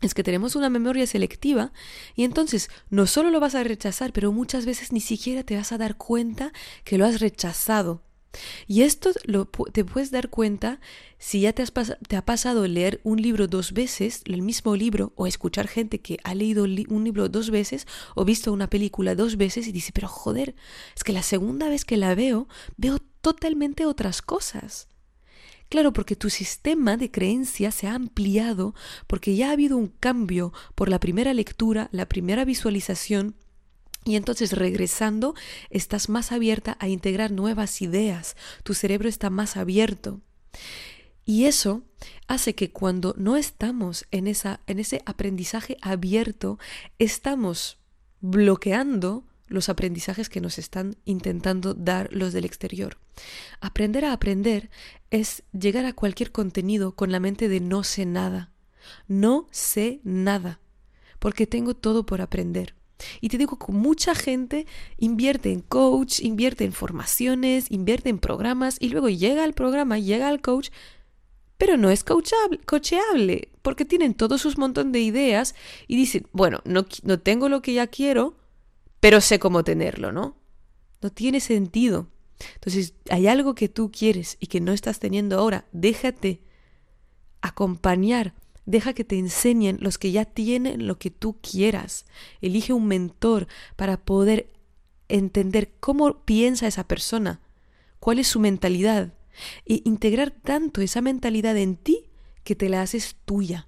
Es 0.02 0.16
que 0.16 0.24
tenemos 0.24 0.56
una 0.56 0.72
memoria 0.72 1.06
selectiva 1.06 1.72
y 2.16 2.24
entonces 2.24 2.72
no 2.90 3.06
solo 3.06 3.30
lo 3.30 3.40
vas 3.40 3.54
a 3.54 3.64
rechazar, 3.64 4.12
pero 4.12 4.32
muchas 4.32 4.66
veces 4.66 4.92
ni 4.92 5.00
siquiera 5.00 5.44
te 5.44 5.56
vas 5.56 5.72
a 5.72 5.78
dar 5.78 5.98
cuenta 5.98 6.52
que 6.84 6.98
lo 6.98 7.06
has 7.06 7.22
rechazado. 7.22 8.02
Y 8.68 8.82
esto 8.82 9.12
lo, 9.26 9.46
te 9.46 9.86
puedes 9.86 10.12
dar 10.12 10.30
cuenta 10.30 10.80
si 11.18 11.42
ya 11.42 11.54
te, 11.54 11.62
has 11.62 11.72
te 12.08 12.16
ha 12.16 12.26
pasado 12.26 12.68
leer 12.68 13.02
un 13.04 13.22
libro 13.22 13.48
dos 13.48 13.74
veces, 13.74 14.22
el 14.26 14.42
mismo 14.42 14.76
libro, 14.76 15.14
o 15.16 15.28
escuchar 15.28 15.68
gente 15.68 16.00
que 16.00 16.18
ha 16.24 16.36
leído 16.36 16.64
un 16.64 17.04
libro 17.04 17.30
dos 17.30 17.50
veces, 17.50 17.88
o 18.16 18.26
visto 18.26 18.52
una 18.52 18.70
película 18.70 19.16
dos 19.16 19.38
veces 19.38 19.68
y 19.68 19.72
dice, 19.72 19.92
pero 19.94 20.08
joder, 20.08 20.56
es 20.96 21.04
que 21.04 21.14
la 21.14 21.24
segunda 21.24 21.70
vez 21.70 21.86
que 21.86 21.98
la 21.98 22.16
veo, 22.16 22.48
veo 22.78 23.00
totalmente 23.22 23.86
otras 23.86 24.22
cosas. 24.22 24.88
Claro, 25.70 25.94
porque 25.94 26.16
tu 26.16 26.30
sistema 26.30 26.96
de 26.96 27.10
creencias 27.10 27.74
se 27.74 27.88
ha 27.88 27.96
ampliado, 27.96 28.76
porque 29.08 29.36
ya 29.36 29.50
ha 29.50 29.54
habido 29.54 29.78
un 29.78 29.88
cambio 29.88 30.54
por 30.76 30.90
la 30.90 31.00
primera 31.00 31.34
lectura, 31.34 31.90
la 31.92 32.08
primera 32.08 32.46
visualización, 32.46 33.36
y 34.06 34.16
entonces 34.16 34.54
regresando, 34.54 35.34
estás 35.70 36.08
más 36.08 36.32
abierta 36.32 36.78
a 36.80 36.88
integrar 36.88 37.32
nuevas 37.32 37.82
ideas, 37.82 38.38
tu 38.64 38.74
cerebro 38.74 39.10
está 39.10 39.30
más 39.30 39.58
abierto. 39.58 40.22
Y 41.26 41.46
eso 41.46 41.84
hace 42.28 42.54
que 42.54 42.72
cuando 42.72 43.16
no 43.18 43.36
estamos 43.36 44.06
en, 44.12 44.28
esa, 44.28 44.62
en 44.68 44.78
ese 44.80 45.02
aprendizaje 45.06 45.78
abierto, 45.82 46.60
estamos 47.00 47.80
bloqueando 48.22 49.26
los 49.48 49.70
aprendizajes 49.70 50.30
que 50.30 50.42
nos 50.42 50.60
están 50.60 50.98
intentando 51.04 51.74
dar 51.74 52.10
los 52.12 52.32
del 52.32 52.46
exterior. 52.46 52.98
Aprender 53.60 54.06
a 54.06 54.14
aprender 54.14 54.70
es 55.10 55.44
llegar 55.52 55.86
a 55.86 55.94
cualquier 55.94 56.32
contenido 56.32 56.96
con 56.96 57.12
la 57.12 57.20
mente 57.20 57.50
de 57.50 57.60
no 57.60 57.84
sé 57.84 58.06
nada. 58.06 58.52
No 59.08 59.48
sé 59.50 60.00
nada, 60.04 60.60
porque 61.18 61.48
tengo 61.48 61.76
todo 61.76 62.06
por 62.06 62.22
aprender. 62.22 62.76
Y 63.22 63.30
te 63.30 63.38
digo 63.38 63.58
que 63.58 63.72
mucha 63.72 64.16
gente 64.16 64.66
invierte 64.98 65.52
en 65.52 65.62
coach, 65.62 66.20
invierte 66.22 66.64
en 66.64 66.74
formaciones, 66.74 67.70
invierte 67.70 68.10
en 68.10 68.20
programas 68.20 68.78
y 68.80 68.90
luego 68.90 69.10
llega 69.10 69.44
al 69.44 69.54
programa, 69.54 70.00
llega 70.00 70.30
al 70.30 70.42
coach, 70.42 70.70
pero 71.58 71.78
no 71.78 71.90
es 71.90 72.04
coachable, 72.04 72.60
cocheable, 72.66 73.50
porque 73.62 73.86
tienen 73.86 74.14
todos 74.14 74.42
sus 74.42 74.58
montón 74.58 74.92
de 74.92 75.02
ideas 75.02 75.56
y 75.88 75.96
dicen, 75.96 76.28
bueno, 76.32 76.62
no, 76.66 76.86
no 77.04 77.20
tengo 77.20 77.50
lo 77.50 77.62
que 77.62 77.74
ya 77.74 77.88
quiero, 77.88 78.38
pero 79.00 79.22
sé 79.22 79.40
cómo 79.40 79.64
tenerlo, 79.64 80.12
¿no? 80.12 80.38
No 81.02 81.12
tiene 81.12 81.40
sentido. 81.40 82.08
Entonces, 82.56 82.94
hay 83.10 83.28
algo 83.28 83.56
que 83.56 83.70
tú 83.70 83.92
quieres 83.92 84.38
y 84.40 84.48
que 84.48 84.60
no 84.60 84.74
estás 84.74 85.00
teniendo 85.00 85.40
ahora, 85.40 85.66
déjate 85.72 86.42
acompañar 87.42 88.34
Deja 88.66 88.94
que 88.94 89.04
te 89.04 89.18
enseñen 89.18 89.78
los 89.80 89.98
que 89.98 90.12
ya 90.12 90.26
tienen 90.26 90.88
lo 90.88 90.98
que 90.98 91.12
tú 91.12 91.38
quieras. 91.42 92.06
Elige 92.42 92.74
un 92.74 92.88
mentor 92.88 93.48
para 93.76 93.98
poder 93.98 94.52
entender 95.08 95.74
cómo 95.80 96.26
piensa 96.26 96.68
esa 96.68 96.88
persona, 96.88 97.42
cuál 98.00 98.20
es 98.20 98.28
su 98.28 98.40
mentalidad, 98.40 99.14
e 99.66 99.82
integrar 99.86 100.32
tanto 100.32 100.82
esa 100.82 101.02
mentalidad 101.02 101.58
en 101.58 101.76
ti 101.76 102.10
que 102.44 102.56
te 102.56 102.70
la 102.70 102.82
haces 102.82 103.18
tuya. 103.26 103.68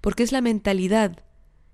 Porque 0.00 0.22
es 0.22 0.32
la 0.32 0.40
mentalidad 0.40 1.24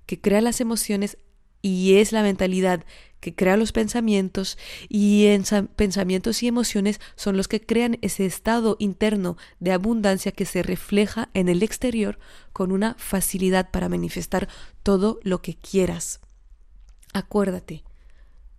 que 0.06 0.20
crea 0.20 0.40
las 0.40 0.60
emociones 0.60 1.18
y 1.62 1.94
es 1.96 2.12
la 2.12 2.22
mentalidad 2.22 2.84
que 3.26 3.34
crea 3.34 3.56
los 3.56 3.72
pensamientos 3.72 4.56
y 4.88 5.26
en 5.26 5.42
pensamientos 5.74 6.44
y 6.44 6.46
emociones 6.46 7.00
son 7.16 7.36
los 7.36 7.48
que 7.48 7.60
crean 7.60 7.98
ese 8.00 8.24
estado 8.24 8.76
interno 8.78 9.36
de 9.58 9.72
abundancia 9.72 10.30
que 10.30 10.44
se 10.44 10.62
refleja 10.62 11.28
en 11.34 11.48
el 11.48 11.64
exterior 11.64 12.20
con 12.52 12.70
una 12.70 12.94
facilidad 13.00 13.72
para 13.72 13.88
manifestar 13.88 14.48
todo 14.84 15.18
lo 15.24 15.42
que 15.42 15.56
quieras. 15.56 16.20
Acuérdate, 17.14 17.82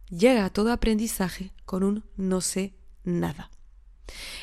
llega 0.09 0.43
a 0.43 0.49
todo 0.49 0.73
aprendizaje 0.73 1.53
con 1.63 1.85
un 1.85 2.03
no 2.17 2.41
sé 2.41 2.73
nada. 3.05 3.51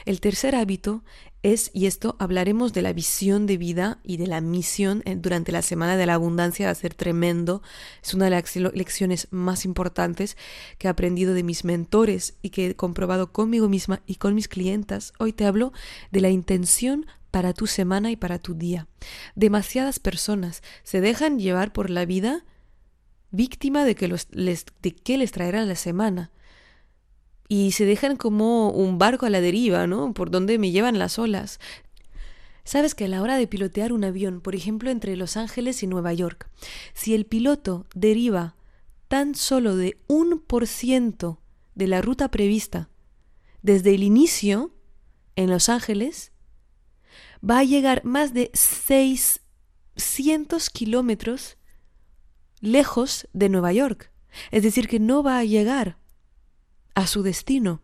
El 0.06 0.22
tercer 0.22 0.54
hábito 0.54 1.04
es, 1.44 1.70
y 1.74 1.86
esto 1.86 2.16
hablaremos 2.18 2.72
de 2.72 2.80
la 2.80 2.94
visión 2.94 3.46
de 3.46 3.58
vida 3.58 3.98
y 4.02 4.16
de 4.16 4.26
la 4.26 4.40
misión 4.40 5.02
durante 5.18 5.52
la 5.52 5.60
Semana 5.60 5.98
de 5.98 6.06
la 6.06 6.14
Abundancia, 6.14 6.66
va 6.66 6.72
a 6.72 6.74
ser 6.74 6.94
tremendo. 6.94 7.62
Es 8.02 8.14
una 8.14 8.24
de 8.24 8.30
las 8.30 8.56
lecciones 8.56 9.28
más 9.30 9.66
importantes 9.66 10.38
que 10.78 10.88
he 10.88 10.90
aprendido 10.90 11.34
de 11.34 11.42
mis 11.42 11.64
mentores 11.64 12.34
y 12.40 12.48
que 12.48 12.68
he 12.68 12.76
comprobado 12.76 13.30
conmigo 13.30 13.68
misma 13.68 14.00
y 14.06 14.16
con 14.16 14.34
mis 14.34 14.48
clientas. 14.48 15.12
Hoy 15.18 15.34
te 15.34 15.44
hablo 15.44 15.74
de 16.10 16.22
la 16.22 16.30
intención 16.30 17.06
para 17.30 17.52
tu 17.52 17.66
semana 17.66 18.10
y 18.10 18.16
para 18.16 18.38
tu 18.38 18.54
día. 18.54 18.88
Demasiadas 19.34 19.98
personas 19.98 20.62
se 20.82 21.02
dejan 21.02 21.38
llevar 21.38 21.74
por 21.74 21.90
la 21.90 22.06
vida 22.06 22.46
víctima 23.32 23.84
de 23.84 23.94
que, 23.94 24.08
les, 24.08 24.28
de 24.30 24.94
qué 24.94 25.18
les 25.18 25.32
traerá 25.32 25.62
la 25.66 25.76
semana 25.76 26.30
y 27.48 27.72
se 27.72 27.84
dejan 27.84 28.16
como 28.16 28.70
un 28.70 28.98
barco 28.98 29.26
a 29.26 29.30
la 29.30 29.40
deriva, 29.40 29.86
¿no? 29.86 30.14
Por 30.14 30.30
donde 30.30 30.58
me 30.58 30.70
llevan 30.70 30.98
las 30.98 31.18
olas. 31.18 31.60
Sabes 32.64 32.94
que 32.94 33.04
a 33.04 33.08
la 33.08 33.20
hora 33.20 33.36
de 33.36 33.46
pilotear 33.46 33.92
un 33.92 34.04
avión, 34.04 34.40
por 34.40 34.54
ejemplo, 34.54 34.90
entre 34.90 35.16
Los 35.16 35.36
Ángeles 35.36 35.82
y 35.82 35.86
Nueva 35.86 36.14
York, 36.14 36.48
si 36.94 37.14
el 37.14 37.26
piloto 37.26 37.86
deriva 37.94 38.56
tan 39.08 39.34
solo 39.34 39.76
de 39.76 39.98
un 40.06 40.40
por 40.40 40.66
ciento 40.66 41.40
de 41.74 41.88
la 41.88 42.00
ruta 42.00 42.30
prevista 42.30 42.88
desde 43.60 43.94
el 43.94 44.02
inicio 44.02 44.74
en 45.36 45.50
Los 45.50 45.68
Ángeles, 45.68 46.32
va 47.48 47.58
a 47.58 47.64
llegar 47.64 48.02
más 48.04 48.32
de 48.32 48.50
600 48.54 50.70
kilómetros 50.70 51.58
lejos 52.60 53.28
de 53.34 53.50
Nueva 53.50 53.74
York. 53.74 54.10
Es 54.50 54.62
decir, 54.62 54.88
que 54.88 55.00
no 55.00 55.22
va 55.22 55.38
a 55.38 55.44
llegar 55.44 55.98
a 56.94 57.06
su 57.06 57.22
destino. 57.22 57.80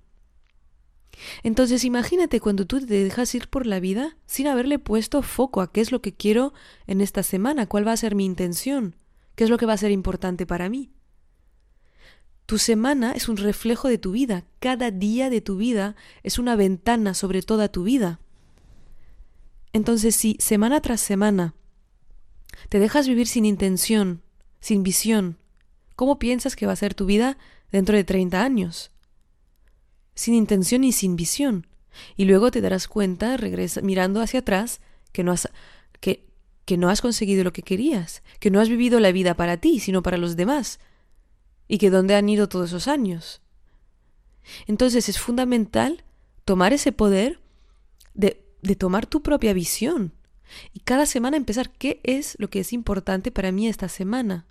Entonces 1.42 1.84
imagínate 1.84 2.40
cuando 2.40 2.66
tú 2.66 2.80
te 2.80 3.04
dejas 3.04 3.34
ir 3.34 3.48
por 3.48 3.66
la 3.66 3.80
vida 3.80 4.16
sin 4.26 4.46
haberle 4.46 4.78
puesto 4.78 5.22
foco 5.22 5.60
a 5.60 5.72
qué 5.72 5.80
es 5.80 5.92
lo 5.92 6.00
que 6.00 6.14
quiero 6.14 6.52
en 6.86 7.00
esta 7.00 7.22
semana, 7.22 7.66
cuál 7.66 7.86
va 7.86 7.92
a 7.92 7.96
ser 7.96 8.14
mi 8.14 8.24
intención, 8.24 8.96
qué 9.34 9.44
es 9.44 9.50
lo 9.50 9.58
que 9.58 9.66
va 9.66 9.74
a 9.74 9.78
ser 9.78 9.90
importante 9.90 10.46
para 10.46 10.68
mí. 10.68 10.90
Tu 12.46 12.58
semana 12.58 13.12
es 13.12 13.28
un 13.28 13.36
reflejo 13.36 13.88
de 13.88 13.98
tu 13.98 14.12
vida, 14.12 14.44
cada 14.58 14.90
día 14.90 15.30
de 15.30 15.40
tu 15.40 15.56
vida 15.56 15.94
es 16.22 16.38
una 16.38 16.56
ventana 16.56 17.14
sobre 17.14 17.42
toda 17.42 17.68
tu 17.68 17.84
vida. 17.84 18.20
Entonces 19.72 20.16
si 20.16 20.36
semana 20.40 20.80
tras 20.80 21.00
semana 21.00 21.54
te 22.68 22.78
dejas 22.78 23.06
vivir 23.06 23.28
sin 23.28 23.44
intención, 23.44 24.22
sin 24.58 24.82
visión, 24.82 25.38
¿cómo 25.94 26.18
piensas 26.18 26.56
que 26.56 26.66
va 26.66 26.72
a 26.72 26.76
ser 26.76 26.94
tu 26.94 27.06
vida 27.06 27.38
dentro 27.70 27.96
de 27.96 28.04
30 28.04 28.42
años? 28.42 28.89
Sin 30.20 30.34
intención 30.34 30.84
y 30.84 30.92
sin 30.92 31.16
visión. 31.16 31.66
Y 32.16 32.24
luego 32.24 32.50
te 32.50 32.60
darás 32.60 32.88
cuenta, 32.88 33.36
regresa, 33.36 33.80
mirando 33.80 34.20
hacia 34.20 34.40
atrás, 34.40 34.80
que 35.12 35.24
no 35.24 35.32
has, 35.32 35.48
que, 36.00 36.26
que 36.64 36.76
no 36.76 36.88
has 36.88 37.00
conseguido 37.00 37.44
lo 37.44 37.52
que 37.52 37.62
querías, 37.62 38.22
que 38.38 38.50
no 38.50 38.60
has 38.60 38.68
vivido 38.68 39.00
la 39.00 39.12
vida 39.12 39.34
para 39.34 39.56
ti, 39.56 39.80
sino 39.80 40.02
para 40.02 40.18
los 40.18 40.36
demás, 40.36 40.78
y 41.68 41.78
que 41.78 41.90
dónde 41.90 42.14
han 42.14 42.28
ido 42.28 42.48
todos 42.48 42.70
esos 42.70 42.88
años. 42.88 43.42
Entonces 44.66 45.08
es 45.08 45.18
fundamental 45.18 46.04
tomar 46.44 46.72
ese 46.72 46.92
poder 46.92 47.40
de 48.14 48.44
de 48.62 48.76
tomar 48.76 49.06
tu 49.06 49.22
propia 49.22 49.52
visión. 49.52 50.12
Y 50.72 50.80
cada 50.80 51.06
semana 51.06 51.36
empezar 51.36 51.70
qué 51.70 52.00
es 52.02 52.36
lo 52.38 52.50
que 52.50 52.60
es 52.60 52.72
importante 52.72 53.30
para 53.30 53.52
mí 53.52 53.68
esta 53.68 53.88
semana. 53.88 54.46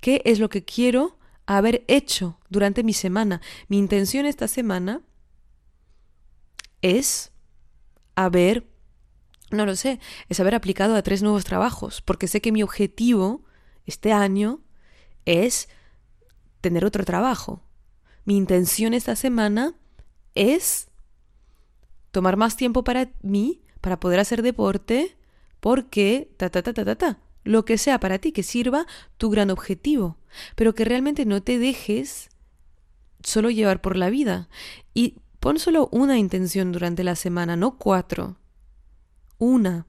¿Qué 0.00 0.22
es 0.24 0.38
lo 0.38 0.48
que 0.48 0.64
quiero 0.64 1.18
haber 1.46 1.84
hecho 1.88 2.38
durante 2.48 2.82
mi 2.82 2.92
semana? 2.92 3.40
Mi 3.68 3.78
intención 3.78 4.26
esta 4.26 4.48
semana 4.48 5.02
es 6.82 7.32
haber, 8.14 8.66
no 9.50 9.66
lo 9.66 9.76
sé, 9.76 10.00
es 10.28 10.40
haber 10.40 10.54
aplicado 10.54 10.96
a 10.96 11.02
tres 11.02 11.22
nuevos 11.22 11.44
trabajos, 11.44 12.00
porque 12.00 12.28
sé 12.28 12.40
que 12.40 12.52
mi 12.52 12.62
objetivo 12.62 13.44
este 13.86 14.12
año 14.12 14.60
es 15.24 15.68
tener 16.60 16.84
otro 16.84 17.04
trabajo. 17.04 17.62
Mi 18.24 18.36
intención 18.36 18.94
esta 18.94 19.16
semana 19.16 19.74
es 20.34 20.88
tomar 22.10 22.36
más 22.36 22.56
tiempo 22.56 22.84
para 22.84 23.10
mí, 23.22 23.62
para 23.80 23.98
poder 23.98 24.20
hacer 24.20 24.42
deporte, 24.42 25.16
porque 25.60 26.32
ta 26.36 26.50
ta 26.50 26.62
ta 26.62 26.72
ta 26.72 26.84
ta 26.84 26.94
ta, 26.96 27.20
lo 27.44 27.64
que 27.64 27.78
sea 27.78 27.98
para 27.98 28.18
ti 28.18 28.32
que 28.32 28.42
sirva 28.42 28.86
tu 29.16 29.30
gran 29.30 29.50
objetivo, 29.50 30.18
pero 30.54 30.74
que 30.74 30.84
realmente 30.84 31.24
no 31.24 31.42
te 31.42 31.58
dejes 31.58 32.30
solo 33.22 33.50
llevar 33.50 33.80
por 33.80 33.96
la 33.96 34.10
vida 34.10 34.48
y 34.94 35.16
pon 35.40 35.58
solo 35.58 35.88
una 35.92 36.18
intención 36.18 36.72
durante 36.72 37.04
la 37.04 37.16
semana, 37.16 37.56
no 37.56 37.78
cuatro. 37.78 38.36
Una. 39.38 39.86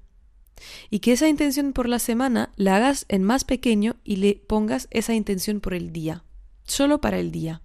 Y 0.90 1.00
que 1.00 1.12
esa 1.12 1.28
intención 1.28 1.74
por 1.74 1.90
la 1.90 2.00
semana 2.00 2.52
la 2.56 2.78
hagas 2.78 3.06
en 3.10 3.24
más 3.24 3.44
pequeño 3.44 3.98
y 4.04 4.18
le 4.18 4.36
pongas 4.36 4.88
esa 4.92 5.14
intención 5.14 5.60
por 5.60 5.74
el 5.74 5.92
día, 5.92 6.24
solo 6.64 7.02
para 7.02 7.20
el 7.20 7.32
día. 7.32 7.62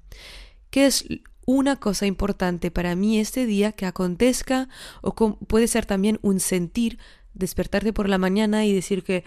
¿Qué 0.71 0.87
es 0.87 1.07
una 1.47 1.77
cosa 1.77 2.05
importante 2.05 2.71
para 2.71 2.95
mí 2.95 3.19
este 3.19 3.47
día 3.47 3.73
que 3.73 3.87
acontezca 3.87 4.69
o 5.01 5.15
puede 5.15 5.67
ser 5.67 5.87
también 5.87 6.19
un 6.21 6.41
sentir, 6.41 6.99
despertarte 7.33 7.95
por 7.95 8.09
la 8.11 8.19
mañana 8.19 8.67
y 8.67 8.75
decir 8.75 9.03
que 9.03 9.25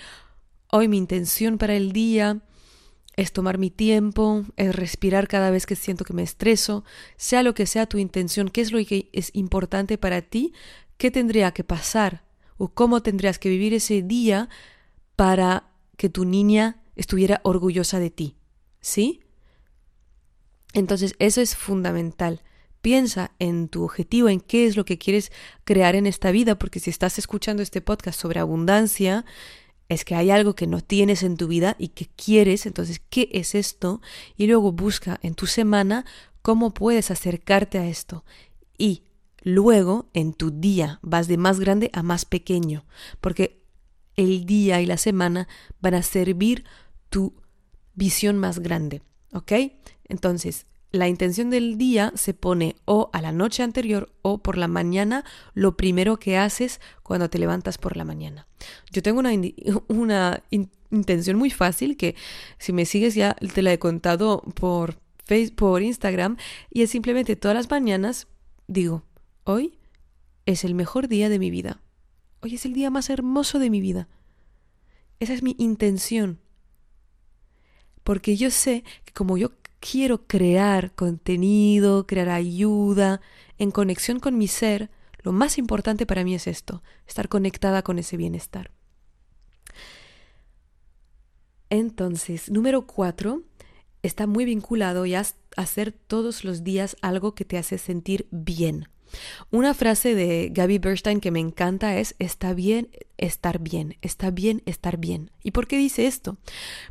hoy 0.69 0.87
mi 0.87 0.97
intención 0.97 1.57
para 1.57 1.75
el 1.75 1.93
día 1.93 2.41
es 3.15 3.33
tomar 3.33 3.57
mi 3.57 3.69
tiempo, 3.69 4.45
es 4.55 4.75
respirar 4.75 5.27
cada 5.27 5.51
vez 5.51 5.65
que 5.65 5.75
siento 5.75 6.05
que 6.05 6.13
me 6.13 6.23
estreso, 6.23 6.83
sea 7.17 7.43
lo 7.43 7.53
que 7.53 7.65
sea 7.65 7.85
tu 7.85 7.97
intención, 7.97 8.49
qué 8.49 8.61
es 8.61 8.71
lo 8.71 8.83
que 8.85 9.09
es 9.11 9.31
importante 9.33 9.97
para 9.97 10.21
ti, 10.21 10.53
qué 10.97 11.11
tendría 11.11 11.51
que 11.51 11.63
pasar 11.63 12.23
o 12.57 12.69
cómo 12.69 13.01
tendrías 13.01 13.39
que 13.39 13.49
vivir 13.49 13.73
ese 13.73 14.01
día 14.01 14.49
para 15.15 15.71
que 15.97 16.09
tu 16.09 16.25
niña 16.25 16.81
estuviera 16.95 17.41
orgullosa 17.43 17.99
de 17.99 18.09
ti. 18.09 18.35
¿Sí? 18.79 19.21
Entonces, 20.73 21.15
eso 21.19 21.41
es 21.41 21.55
fundamental. 21.55 22.41
Piensa 22.81 23.31
en 23.37 23.67
tu 23.67 23.83
objetivo, 23.83 24.29
en 24.29 24.39
qué 24.39 24.65
es 24.65 24.75
lo 24.75 24.85
que 24.85 24.97
quieres 24.97 25.31
crear 25.63 25.95
en 25.95 26.07
esta 26.07 26.31
vida, 26.31 26.57
porque 26.57 26.79
si 26.79 26.89
estás 26.89 27.19
escuchando 27.19 27.61
este 27.61 27.81
podcast 27.81 28.19
sobre 28.19 28.39
abundancia, 28.39 29.25
es 29.93 30.05
que 30.05 30.15
hay 30.15 30.31
algo 30.31 30.55
que 30.55 30.67
no 30.67 30.79
tienes 30.79 31.21
en 31.21 31.35
tu 31.35 31.47
vida 31.47 31.75
y 31.77 31.89
que 31.89 32.07
quieres, 32.07 32.65
entonces, 32.65 33.01
¿qué 33.09 33.29
es 33.33 33.55
esto? 33.55 34.01
Y 34.37 34.47
luego 34.47 34.71
busca 34.71 35.19
en 35.21 35.35
tu 35.35 35.47
semana 35.47 36.05
cómo 36.41 36.73
puedes 36.73 37.11
acercarte 37.11 37.77
a 37.77 37.85
esto. 37.85 38.23
Y 38.77 39.03
luego, 39.41 40.09
en 40.13 40.33
tu 40.33 40.49
día, 40.49 40.99
vas 41.01 41.27
de 41.27 41.35
más 41.35 41.59
grande 41.59 41.89
a 41.91 42.03
más 42.03 42.23
pequeño, 42.23 42.85
porque 43.19 43.65
el 44.15 44.45
día 44.45 44.79
y 44.79 44.85
la 44.85 44.95
semana 44.95 45.49
van 45.81 45.95
a 45.95 46.03
servir 46.03 46.63
tu 47.09 47.35
visión 47.93 48.37
más 48.37 48.59
grande. 48.59 49.01
¿Ok? 49.33 49.51
Entonces, 50.05 50.67
la 50.91 51.07
intención 51.07 51.49
del 51.49 51.77
día 51.77 52.11
se 52.15 52.33
pone 52.33 52.75
o 52.85 53.09
a 53.13 53.21
la 53.21 53.31
noche 53.31 53.63
anterior 53.63 54.11
o 54.21 54.39
por 54.39 54.57
la 54.57 54.67
mañana, 54.67 55.23
lo 55.53 55.77
primero 55.77 56.17
que 56.17 56.37
haces 56.37 56.81
cuando 57.03 57.29
te 57.29 57.39
levantas 57.39 57.77
por 57.77 57.95
la 57.95 58.03
mañana. 58.03 58.47
Yo 58.91 59.01
tengo 59.01 59.19
una, 59.19 59.31
una 59.87 60.43
intención 60.89 61.37
muy 61.37 61.49
fácil 61.49 61.97
que 61.97 62.15
si 62.57 62.73
me 62.73 62.85
sigues 62.85 63.15
ya 63.15 63.35
te 63.35 63.61
la 63.61 63.71
he 63.71 63.79
contado 63.79 64.41
por 64.55 64.99
Facebook, 65.23 65.55
por 65.55 65.81
Instagram 65.81 66.37
y 66.69 66.81
es 66.81 66.89
simplemente 66.89 67.35
todas 67.35 67.55
las 67.55 67.69
mañanas 67.69 68.27
digo, 68.67 69.03
hoy 69.43 69.77
es 70.45 70.63
el 70.63 70.75
mejor 70.75 71.07
día 71.07 71.29
de 71.29 71.39
mi 71.39 71.51
vida. 71.51 71.81
Hoy 72.41 72.55
es 72.55 72.65
el 72.65 72.73
día 72.73 72.89
más 72.89 73.09
hermoso 73.09 73.59
de 73.59 73.69
mi 73.69 73.81
vida. 73.81 74.07
Esa 75.19 75.33
es 75.33 75.43
mi 75.43 75.55
intención. 75.59 76.39
Porque 78.03 78.35
yo 78.35 78.49
sé 78.49 78.83
que 79.05 79.13
como 79.13 79.37
yo 79.37 79.51
quiero 79.81 80.25
crear 80.27 80.93
contenido, 80.93 82.07
crear 82.07 82.29
ayuda, 82.29 83.19
en 83.57 83.71
conexión 83.71 84.21
con 84.21 84.37
mi 84.37 84.47
ser, 84.47 84.89
lo 85.23 85.33
más 85.33 85.57
importante 85.57 86.05
para 86.05 86.23
mí 86.23 86.33
es 86.33 86.47
esto, 86.47 86.81
estar 87.05 87.27
conectada 87.27 87.81
con 87.81 87.99
ese 87.99 88.15
bienestar. 88.15 88.71
Entonces, 91.69 92.49
número 92.49 92.85
cuatro, 92.87 93.43
está 94.03 94.27
muy 94.27 94.45
vinculado 94.45 95.03
a 95.03 95.23
hacer 95.61 95.91
todos 95.91 96.43
los 96.43 96.63
días 96.63 96.95
algo 97.01 97.33
que 97.35 97.45
te 97.45 97.57
hace 97.57 97.77
sentir 97.77 98.27
bien. 98.31 98.87
Una 99.51 99.73
frase 99.73 100.15
de 100.15 100.49
Gaby 100.51 100.79
Bernstein 100.79 101.19
que 101.19 101.31
me 101.31 101.39
encanta 101.39 101.97
es 101.97 102.15
está 102.19 102.53
bien 102.53 102.89
estar 103.17 103.59
bien, 103.59 103.97
está 104.01 104.31
bien 104.31 104.63
estar 104.65 104.97
bien. 104.97 105.31
¿Y 105.43 105.51
por 105.51 105.67
qué 105.67 105.77
dice 105.77 106.07
esto? 106.07 106.37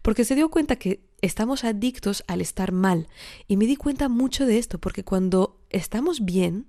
Porque 0.03 0.25
se 0.25 0.35
dio 0.35 0.51
cuenta 0.51 0.77
que 0.77 1.01
estamos 1.23 1.65
adictos 1.65 2.25
al 2.27 2.41
estar 2.41 2.73
mal. 2.73 3.09
Y 3.47 3.57
me 3.57 3.67
di 3.67 3.77
cuenta 3.77 4.09
mucho 4.09 4.47
de 4.47 4.59
esto, 4.59 4.79
porque 4.79 5.05
cuando 5.05 5.61
estamos 5.71 6.25
bien, 6.25 6.67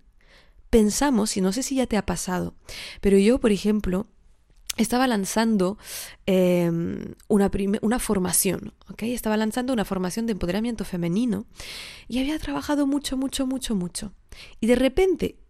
pensamos, 0.69 1.37
y 1.37 1.41
no 1.41 1.51
sé 1.51 1.63
si 1.63 1.75
ya 1.75 1.87
te 1.87 1.97
ha 1.97 2.05
pasado, 2.05 2.55
pero 3.01 3.17
yo, 3.17 3.39
por 3.39 3.51
ejemplo, 3.51 4.07
estaba 4.77 5.05
lanzando 5.05 5.77
em, 6.25 7.13
una, 7.27 7.51
una, 7.81 7.99
formación, 7.99 8.73
¿ok? 8.89 9.03
Estaba 9.03 9.35
lanzando 9.35 9.73
una 9.73 9.83
formación 9.83 10.25
de 10.25 10.31
empoderamiento 10.31 10.85
femenino 10.85 11.45
y 12.07 12.19
había 12.19 12.39
trabajado 12.39 12.87
mucho, 12.87 13.17
mucho, 13.17 13.45
mucho, 13.45 13.75
mucho. 13.75 14.13
Y 14.61 14.67
de 14.67 14.75
repente 14.75 15.40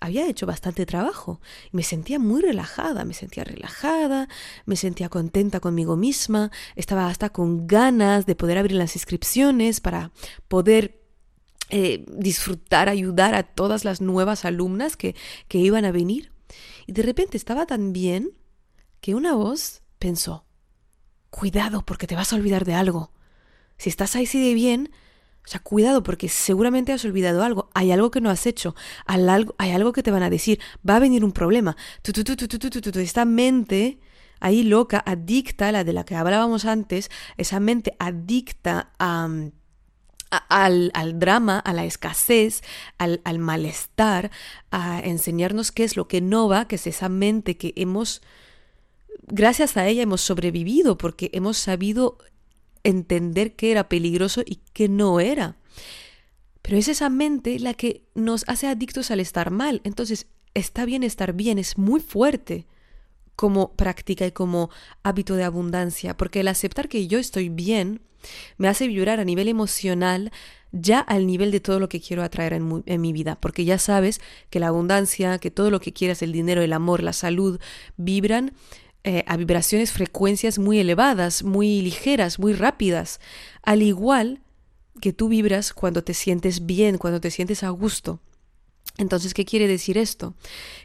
había 0.00 0.26
hecho 0.26 0.46
bastante 0.46 0.86
trabajo. 0.86 1.40
Me 1.72 1.82
sentía 1.82 2.18
muy 2.18 2.40
relajada, 2.40 3.04
me 3.04 3.14
sentía 3.14 3.44
relajada, 3.44 4.28
me 4.64 4.76
sentía 4.76 5.08
contenta 5.08 5.60
conmigo 5.60 5.96
misma, 5.96 6.50
estaba 6.74 7.08
hasta 7.08 7.28
con 7.30 7.66
ganas 7.66 8.26
de 8.26 8.34
poder 8.34 8.58
abrir 8.58 8.76
las 8.76 8.96
inscripciones 8.96 9.80
para 9.80 10.10
poder 10.48 11.02
eh, 11.68 12.04
disfrutar, 12.08 12.88
ayudar 12.88 13.34
a 13.34 13.42
todas 13.42 13.84
las 13.84 14.00
nuevas 14.00 14.44
alumnas 14.44 14.96
que, 14.96 15.14
que 15.48 15.58
iban 15.58 15.84
a 15.84 15.92
venir. 15.92 16.32
Y 16.86 16.92
de 16.92 17.02
repente 17.02 17.36
estaba 17.36 17.66
tan 17.66 17.92
bien 17.92 18.32
que 19.00 19.14
una 19.14 19.34
voz 19.34 19.82
pensó, 19.98 20.46
cuidado 21.28 21.84
porque 21.84 22.06
te 22.06 22.16
vas 22.16 22.32
a 22.32 22.36
olvidar 22.36 22.64
de 22.64 22.74
algo. 22.74 23.12
Si 23.76 23.88
estás 23.88 24.16
ahí 24.16 24.24
así 24.24 24.42
de 24.46 24.54
bien, 24.54 24.90
o 25.44 25.48
sea, 25.48 25.60
cuidado 25.60 26.02
porque 26.02 26.28
seguramente 26.28 26.92
has 26.92 27.04
olvidado 27.04 27.42
algo, 27.42 27.70
hay 27.74 27.92
algo 27.92 28.10
que 28.10 28.20
no 28.20 28.30
has 28.30 28.46
hecho, 28.46 28.74
hay 29.06 29.70
algo 29.72 29.92
que 29.92 30.02
te 30.02 30.10
van 30.10 30.22
a 30.22 30.30
decir, 30.30 30.60
va 30.88 30.96
a 30.96 31.00
venir 31.00 31.24
un 31.24 31.32
problema. 31.32 31.76
Esta 32.94 33.24
mente 33.24 33.98
ahí 34.40 34.62
loca, 34.62 35.02
adicta, 35.04 35.72
la 35.72 35.84
de 35.84 35.92
la 35.92 36.04
que 36.04 36.14
hablábamos 36.14 36.64
antes, 36.64 37.10
esa 37.36 37.60
mente 37.60 37.96
adicta 37.98 38.92
a, 38.98 39.28
al, 40.48 40.90
al, 40.94 41.18
drama, 41.18 41.58
a 41.58 41.72
la 41.72 41.84
escasez, 41.84 42.62
al, 42.98 43.20
al 43.24 43.38
malestar, 43.38 44.30
a 44.70 45.00
enseñarnos 45.00 45.72
qué 45.72 45.84
es 45.84 45.96
lo 45.96 46.08
que 46.08 46.20
no 46.20 46.48
va, 46.48 46.68
que 46.68 46.76
es 46.76 46.86
esa 46.86 47.08
mente 47.08 47.56
que 47.56 47.72
hemos 47.76 48.22
gracias 49.26 49.76
a 49.76 49.86
ella 49.86 50.02
hemos 50.02 50.20
sobrevivido 50.20 50.98
porque 50.98 51.30
hemos 51.32 51.56
sabido 51.56 52.18
entender 52.84 53.54
qué 53.56 53.70
era 53.70 53.88
peligroso 53.88 54.42
y 54.44 54.60
qué 54.72 54.88
no 54.88 55.20
era. 55.20 55.56
Pero 56.62 56.76
es 56.76 56.88
esa 56.88 57.08
mente 57.08 57.58
la 57.58 57.74
que 57.74 58.02
nos 58.14 58.44
hace 58.48 58.66
adictos 58.66 59.10
al 59.10 59.20
estar 59.20 59.50
mal. 59.50 59.80
Entonces, 59.84 60.26
está 60.54 60.84
bien 60.84 61.02
estar 61.02 61.32
bien, 61.32 61.58
es 61.58 61.78
muy 61.78 62.00
fuerte 62.00 62.66
como 63.36 63.72
práctica 63.72 64.26
y 64.26 64.32
como 64.32 64.70
hábito 65.02 65.34
de 65.34 65.44
abundancia, 65.44 66.16
porque 66.16 66.40
el 66.40 66.48
aceptar 66.48 66.88
que 66.88 67.06
yo 67.06 67.18
estoy 67.18 67.48
bien 67.48 68.02
me 68.58 68.68
hace 68.68 68.86
vibrar 68.86 69.18
a 69.18 69.24
nivel 69.24 69.48
emocional 69.48 70.30
ya 70.72 71.00
al 71.00 71.26
nivel 71.26 71.50
de 71.50 71.60
todo 71.60 71.80
lo 71.80 71.88
que 71.88 72.00
quiero 72.00 72.22
atraer 72.22 72.52
en, 72.52 72.82
en, 72.86 73.00
mi 73.00 73.12
vida, 73.12 73.38
porque 73.40 73.64
ya 73.64 73.78
sabes 73.78 74.20
que 74.50 74.60
la 74.60 74.68
abundancia, 74.68 75.38
que 75.38 75.50
todo 75.50 75.70
lo 75.70 75.80
que 75.80 75.92
quieras, 75.92 76.22
el 76.22 76.32
dinero, 76.32 76.62
el 76.62 76.72
amor, 76.72 77.02
la 77.02 77.12
salud, 77.12 77.58
vibran 77.96 78.52
eh, 79.04 79.24
a 79.26 79.36
vibraciones, 79.36 79.92
frecuencias 79.92 80.58
muy 80.58 80.78
elevadas, 80.78 81.42
muy 81.42 81.80
ligeras, 81.80 82.38
muy 82.38 82.52
rápidas, 82.52 83.20
al 83.62 83.82
igual 83.82 84.42
que 85.00 85.12
tú 85.12 85.28
vibras 85.28 85.72
cuando 85.72 86.04
te 86.04 86.14
sientes 86.14 86.66
bien, 86.66 86.98
cuando 86.98 87.20
te 87.20 87.30
sientes 87.30 87.62
a 87.62 87.70
gusto. 87.70 88.20
Entonces, 88.98 89.32
¿qué 89.32 89.44
quiere 89.44 89.66
decir 89.66 89.96
esto? 89.96 90.34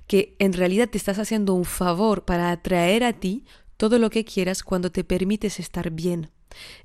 Que 0.08 0.36
en 0.40 0.54
realidad 0.54 0.90
te 0.90 0.98
estás 0.98 1.20
haciendo 1.20 1.54
un 1.54 1.66
favor 1.66 2.24
para 2.24 2.52
atraer 2.52 3.04
a 3.04 3.14
ti 3.14 3.44
todo 3.78 4.00
lo 4.00 4.10
que 4.10 4.24
quieras 4.24 4.64
cuando 4.64 4.92
te 4.92 5.04
permites 5.04 5.60
estar 5.60 5.92
bien. 5.92 6.32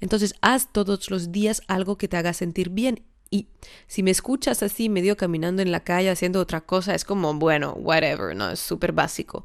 Entonces, 0.01 0.35
haz 0.40 0.73
todos 0.73 1.11
los 1.11 1.31
días 1.31 1.62
algo 1.69 1.97
que 1.97 2.09
te 2.09 2.16
haga 2.16 2.33
sentir 2.33 2.71
bien 2.71 3.05
Y 3.33 3.47
si 3.87 4.03
me 4.03 4.11
escuchas 4.11 4.64
así, 4.64 4.88
medio 4.88 5.16
caminando 5.16 5.62
en 5.62 5.71
la 5.71 5.85
calle 5.85 6.11
haciendo 6.11 6.40
otra 6.40 6.62
cosa, 6.62 6.97
es 6.97 7.05
como, 7.05 7.33
bueno, 7.35 7.75
whatever, 7.75 8.35
¿no? 8.35 8.51
Es 8.51 8.59
súper 8.59 8.90
básico. 8.90 9.45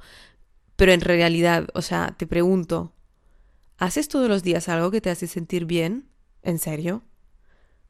Pero 0.75 0.91
en 0.91 1.01
realidad, 1.01 1.67
o 1.73 1.81
sea, 1.81 2.15
te 2.17 2.27
pregunto, 2.27 2.93
¿haces 3.77 4.07
todos 4.07 4.27
los 4.27 4.43
días 4.43 4.69
algo 4.69 4.91
que 4.91 5.01
te 5.01 5.09
hace 5.09 5.27
sentir 5.27 5.65
bien? 5.65 6.09
¿En 6.43 6.59
serio? 6.59 7.03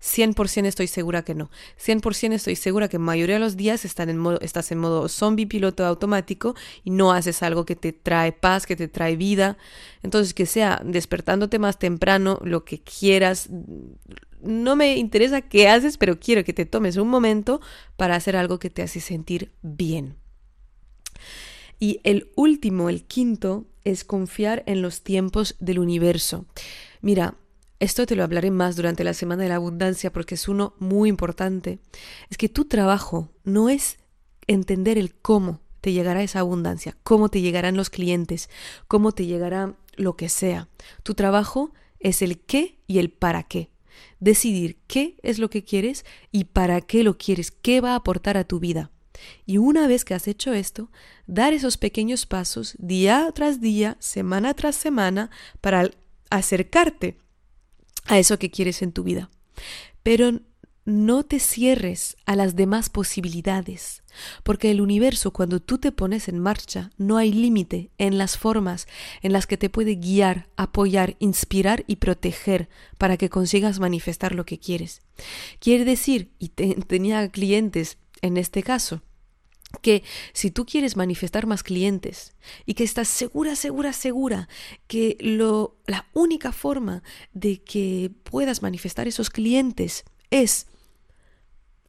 100% 0.02 0.65
estoy 0.65 0.88
segura 0.88 1.24
que 1.24 1.34
no. 1.34 1.50
100% 1.78 2.34
estoy 2.34 2.56
segura 2.56 2.88
que 2.88 3.00
mayoría 3.00 3.36
de 3.36 3.39
los 3.39 3.58
días 3.58 3.86
están 3.86 4.10
en 4.10 4.17
modo, 4.17 4.39
estás 4.41 4.71
en 4.71 4.78
modo 4.78 5.08
zombie 5.10 5.48
piloto 5.48 5.86
automático 5.86 6.56
y 6.84 6.91
no 6.91 7.12
haces 7.12 7.41
algo 7.43 7.65
que 7.65 7.76
te 7.76 7.91
trae 7.91 8.32
paz, 8.32 8.65
que 8.65 8.76
te 8.76 8.88
trae 8.88 9.15
vida. 9.15 9.58
Entonces, 10.04 10.34
que 10.34 10.45
sea 10.45 10.82
despertándote 10.84 11.60
más 11.60 11.80
temprano, 11.80 12.39
lo 12.43 12.65
que 12.65 12.82
quieras. 12.82 13.50
No 14.41 14.76
me 14.76 14.98
interesa 14.98 15.41
qué 15.41 15.69
haces, 15.69 15.98
pero 15.98 16.19
quiero 16.19 16.43
que 16.43 16.54
te 16.54 16.65
tomes 16.65 16.98
un 16.98 17.08
momento 17.08 17.62
para 17.98 18.15
hacer 18.15 18.36
algo 18.36 18.60
que 18.60 18.69
te 18.69 18.84
hace 18.84 19.00
sentir 19.00 19.52
bien. 19.63 20.17
Y 21.79 21.99
el 22.03 22.31
último, 22.35 22.89
el 22.89 23.03
quinto, 23.03 23.65
es 23.83 24.03
confiar 24.03 24.63
en 24.65 24.81
los 24.81 25.01
tiempos 25.01 25.55
del 25.59 25.79
universo. 25.79 26.45
Mira, 27.01 27.35
esto 27.79 28.05
te 28.05 28.15
lo 28.15 28.23
hablaré 28.23 28.51
más 28.51 28.75
durante 28.75 29.03
la 29.03 29.13
Semana 29.13 29.43
de 29.43 29.49
la 29.49 29.55
Abundancia 29.55 30.11
porque 30.11 30.35
es 30.35 30.47
uno 30.47 30.73
muy 30.79 31.09
importante. 31.09 31.79
Es 32.29 32.38
que 32.38 32.49
tu 32.49 32.65
trabajo 32.65 33.31
no 33.43 33.69
es 33.69 33.97
entender 34.47 34.97
el 34.97 35.13
cómo 35.13 35.61
te 35.81 35.91
llegará 35.93 36.23
esa 36.23 36.39
abundancia, 36.39 36.97
cómo 37.03 37.29
te 37.29 37.41
llegarán 37.41 37.77
los 37.77 37.89
clientes, 37.89 38.49
cómo 38.88 39.11
te 39.11 39.25
llegará 39.25 39.75
lo 39.97 40.15
que 40.15 40.29
sea. 40.29 40.67
Tu 41.03 41.13
trabajo 41.13 41.73
es 41.99 42.21
el 42.21 42.39
qué 42.39 42.79
y 42.88 42.99
el 42.99 43.11
para 43.11 43.43
qué. 43.43 43.69
Decidir 44.19 44.79
qué 44.88 45.17
es 45.21 45.38
lo 45.38 45.49
que 45.49 45.63
quieres 45.63 46.05
y 46.31 46.45
para 46.45 46.81
qué 46.81 47.03
lo 47.03 47.17
quieres, 47.17 47.51
qué 47.51 47.81
va 47.81 47.91
a 47.91 47.95
aportar 47.97 48.38
a 48.38 48.45
tu 48.45 48.59
vida. 48.59 48.91
Y 49.45 49.58
una 49.58 49.88
vez 49.88 50.06
que 50.06 50.13
has 50.13 50.28
hecho 50.28 50.54
esto, 50.54 50.89
dar 51.28 51.54
esos 51.54 51.78
pequeños 51.78 52.25
pasos 52.25 52.75
día 52.78 53.32
tras 53.34 53.62
día, 53.62 53.97
semana 53.99 54.54
tras 54.54 54.75
semana, 54.75 55.30
para 55.62 55.89
acercarte 56.30 57.17
a 58.06 58.19
eso 58.19 58.39
que 58.39 58.51
quieres 58.51 58.82
en 58.82 58.91
tu 58.91 59.04
vida. 59.04 59.30
Pero 60.04 60.39
no 60.86 61.23
te 61.23 61.39
cierres 61.39 62.15
a 62.28 62.36
las 62.36 62.56
demás 62.56 62.89
posibilidades, 62.89 64.04
porque 64.43 64.69
el 64.69 64.82
universo 64.82 65.32
cuando 65.32 65.60
tú 65.60 65.80
te 65.80 65.91
pones 65.91 66.28
en 66.28 66.39
marcha 66.39 66.91
no 66.97 67.17
hay 67.17 67.34
límite 67.34 67.89
en 67.97 68.19
las 68.19 68.38
formas 68.38 68.88
en 69.23 69.34
las 69.34 69.47
que 69.47 69.58
te 69.58 69.71
puede 69.71 69.95
guiar, 69.95 70.47
apoyar, 70.58 71.15
inspirar 71.17 71.84
y 71.88 71.95
proteger 71.95 72.69
para 72.99 73.17
que 73.17 73.30
consigas 73.30 73.80
manifestar 73.80 74.36
lo 74.36 74.45
que 74.45 74.60
quieres. 74.60 75.01
Quiere 75.60 75.86
decir, 75.86 76.30
y 76.38 76.49
tenía 76.49 77.28
clientes 77.30 77.97
en 78.21 78.38
este 78.38 78.63
caso, 78.63 79.01
que 79.82 80.04
si 80.34 80.51
tú 80.51 80.65
quieres 80.65 80.95
manifestar 80.95 81.47
más 81.47 81.63
clientes 81.63 82.34
y 82.65 82.73
que 82.73 82.84
estás 82.84 83.08
segura, 83.08 83.56
segura, 83.56 83.93
segura 83.93 84.47
que 84.88 85.17
lo, 85.19 85.78
la 85.86 86.08
única 86.13 86.51
forma 86.51 87.04
de 87.34 87.62
que 87.62 88.12
puedas 88.23 88.62
manifestar 88.62 89.08
esos 89.08 89.30
clientes 89.30 90.06
es 90.32 90.67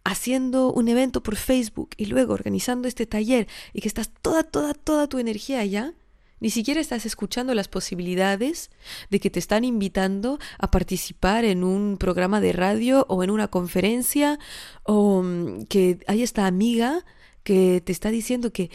haciendo 0.05 0.73
un 0.73 0.89
evento 0.89 1.23
por 1.23 1.37
Facebook 1.37 1.91
y 1.97 2.07
luego 2.07 2.35
organizando 2.35 2.87
este 2.87 3.07
taller 3.07 3.49
y 3.73 3.81
que 3.81 3.89
estás 3.89 4.11
toda, 4.23 4.45
toda, 4.45 4.73
toda 4.73 5.09
tu 5.09 5.19
energía 5.19 5.61
allá, 5.61 5.95
ni 6.41 6.51
siquiera 6.51 6.81
estás 6.81 7.07
escuchando 7.07 7.55
las 7.55 7.69
posibilidades 7.69 8.71
de 9.11 9.21
que 9.21 9.31
te 9.31 9.39
están 9.39 9.65
invitando 9.65 10.39
a 10.59 10.71
participar 10.71 11.45
en 11.45 11.65
un 11.65 11.97
programa 11.99 12.41
de 12.41 12.53
radio 12.53 13.07
o 13.09 13.23
en 13.25 13.31
una 13.31 13.49
conferencia 13.49 14.39
o 14.83 15.23
mm, 15.23 15.65
que 15.65 16.01
hay 16.07 16.23
esta 16.23 16.47
amiga 16.47 17.05
que 17.43 17.81
te 17.85 17.93
está 17.93 18.11
diciendo 18.11 18.53
que 18.53 18.71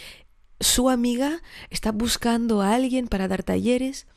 su 0.60 0.90
amiga 0.90 1.42
está 1.70 1.92
buscando 1.92 2.62
a 2.62 2.74
alguien 2.74 3.08
para 3.08 3.28
dar 3.28 3.44
talleres 3.44 4.08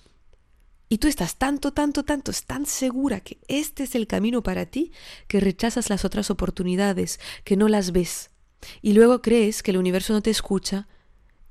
y 0.88 0.98
tú 0.98 1.09
estás 1.09 1.37
tanto, 1.37 1.72
tanto, 1.72 2.04
tanto, 2.04 2.30
tan 2.46 2.66
segura 2.66 3.20
que 3.20 3.38
este 3.48 3.85
es 3.85 3.94
el 3.94 4.07
camino 4.07 4.42
para 4.42 4.66
ti 4.66 4.92
que 5.26 5.40
rechazas 5.40 5.90
las 5.90 6.04
otras 6.04 6.30
oportunidades, 6.30 7.18
que 7.42 7.57
no 7.57 7.68
las 7.68 7.92
ves. 7.92 8.30
Y 8.83 8.92
luego 8.92 9.20
crees 9.20 9.62
que 9.62 9.70
el 9.70 9.78
universo 9.78 10.12
no 10.12 10.22
te 10.22 10.30
escucha 10.30 10.87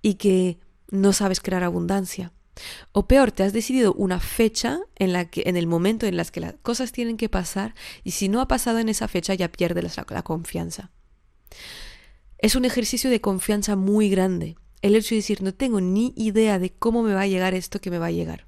y 0.01 0.15
que 0.15 0.59
no 0.89 1.13
sabes 1.13 1.39
crear 1.39 1.63
abundancia. 1.63 2.31
O 2.91 3.07
peor, 3.07 3.31
te 3.31 3.43
has 3.43 3.53
decidido 3.53 3.93
una 3.93 4.19
fecha 4.19 4.79
en 4.95 5.13
la 5.13 5.25
que, 5.25 5.43
en 5.45 5.57
el 5.57 5.67
momento 5.67 6.05
en 6.05 6.17
las 6.17 6.31
que 6.31 6.39
las 6.39 6.53
cosas 6.61 6.91
tienen 6.91 7.17
que 7.17 7.29
pasar, 7.29 7.73
y 8.03 8.11
si 8.11 8.29
no 8.29 8.41
ha 8.41 8.47
pasado 8.47 8.79
en 8.79 8.89
esa 8.89 9.07
fecha 9.07 9.33
ya 9.33 9.51
pierdes 9.51 9.97
la, 9.97 10.23
confianza. 10.23 10.91
Es 12.37 12.55
un 12.55 12.65
ejercicio 12.65 13.09
de 13.09 13.21
confianza 13.21 13.75
muy 13.75 14.09
grande. 14.09 14.55
El 14.81 14.95
hecho 14.95 15.15
de 15.15 15.17
decir, 15.17 15.41
no 15.41 15.53
tengo 15.53 15.81
ni 15.81 16.13
idea 16.15 16.59
de 16.59 16.71
cómo 16.71 17.03
me 17.03 17.13
va 17.13 17.21
a 17.21 17.27
llegar 17.27 17.53
esto 17.53 17.79
que 17.79 17.89
me 17.89 17.99
va 17.99 18.07
a 18.07 18.11
llegar. 18.11 18.47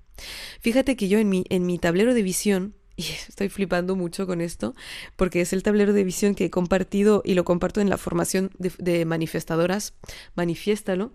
Fíjate 0.59 0.95
que 0.95 1.07
yo 1.07 1.17
en 1.17 1.29
mi, 1.29 1.45
en 1.49 1.65
mi 1.65 1.79
tablero 1.79 2.13
de 2.13 2.21
visión, 2.21 2.75
y 2.95 3.03
estoy 3.03 3.49
flipando 3.49 3.95
mucho 3.95 4.27
con 4.27 4.39
esto, 4.39 4.75
porque 5.15 5.41
es 5.41 5.51
el 5.51 5.63
tablero 5.63 5.93
de 5.93 6.03
visión 6.03 6.35
que 6.35 6.45
he 6.45 6.49
compartido 6.49 7.23
y 7.25 7.33
lo 7.33 7.43
comparto 7.43 7.81
en 7.81 7.89
la 7.89 7.97
formación 7.97 8.51
de, 8.59 8.71
de 8.77 9.05
manifestadoras, 9.05 9.95
manifiéstalo. 10.35 11.13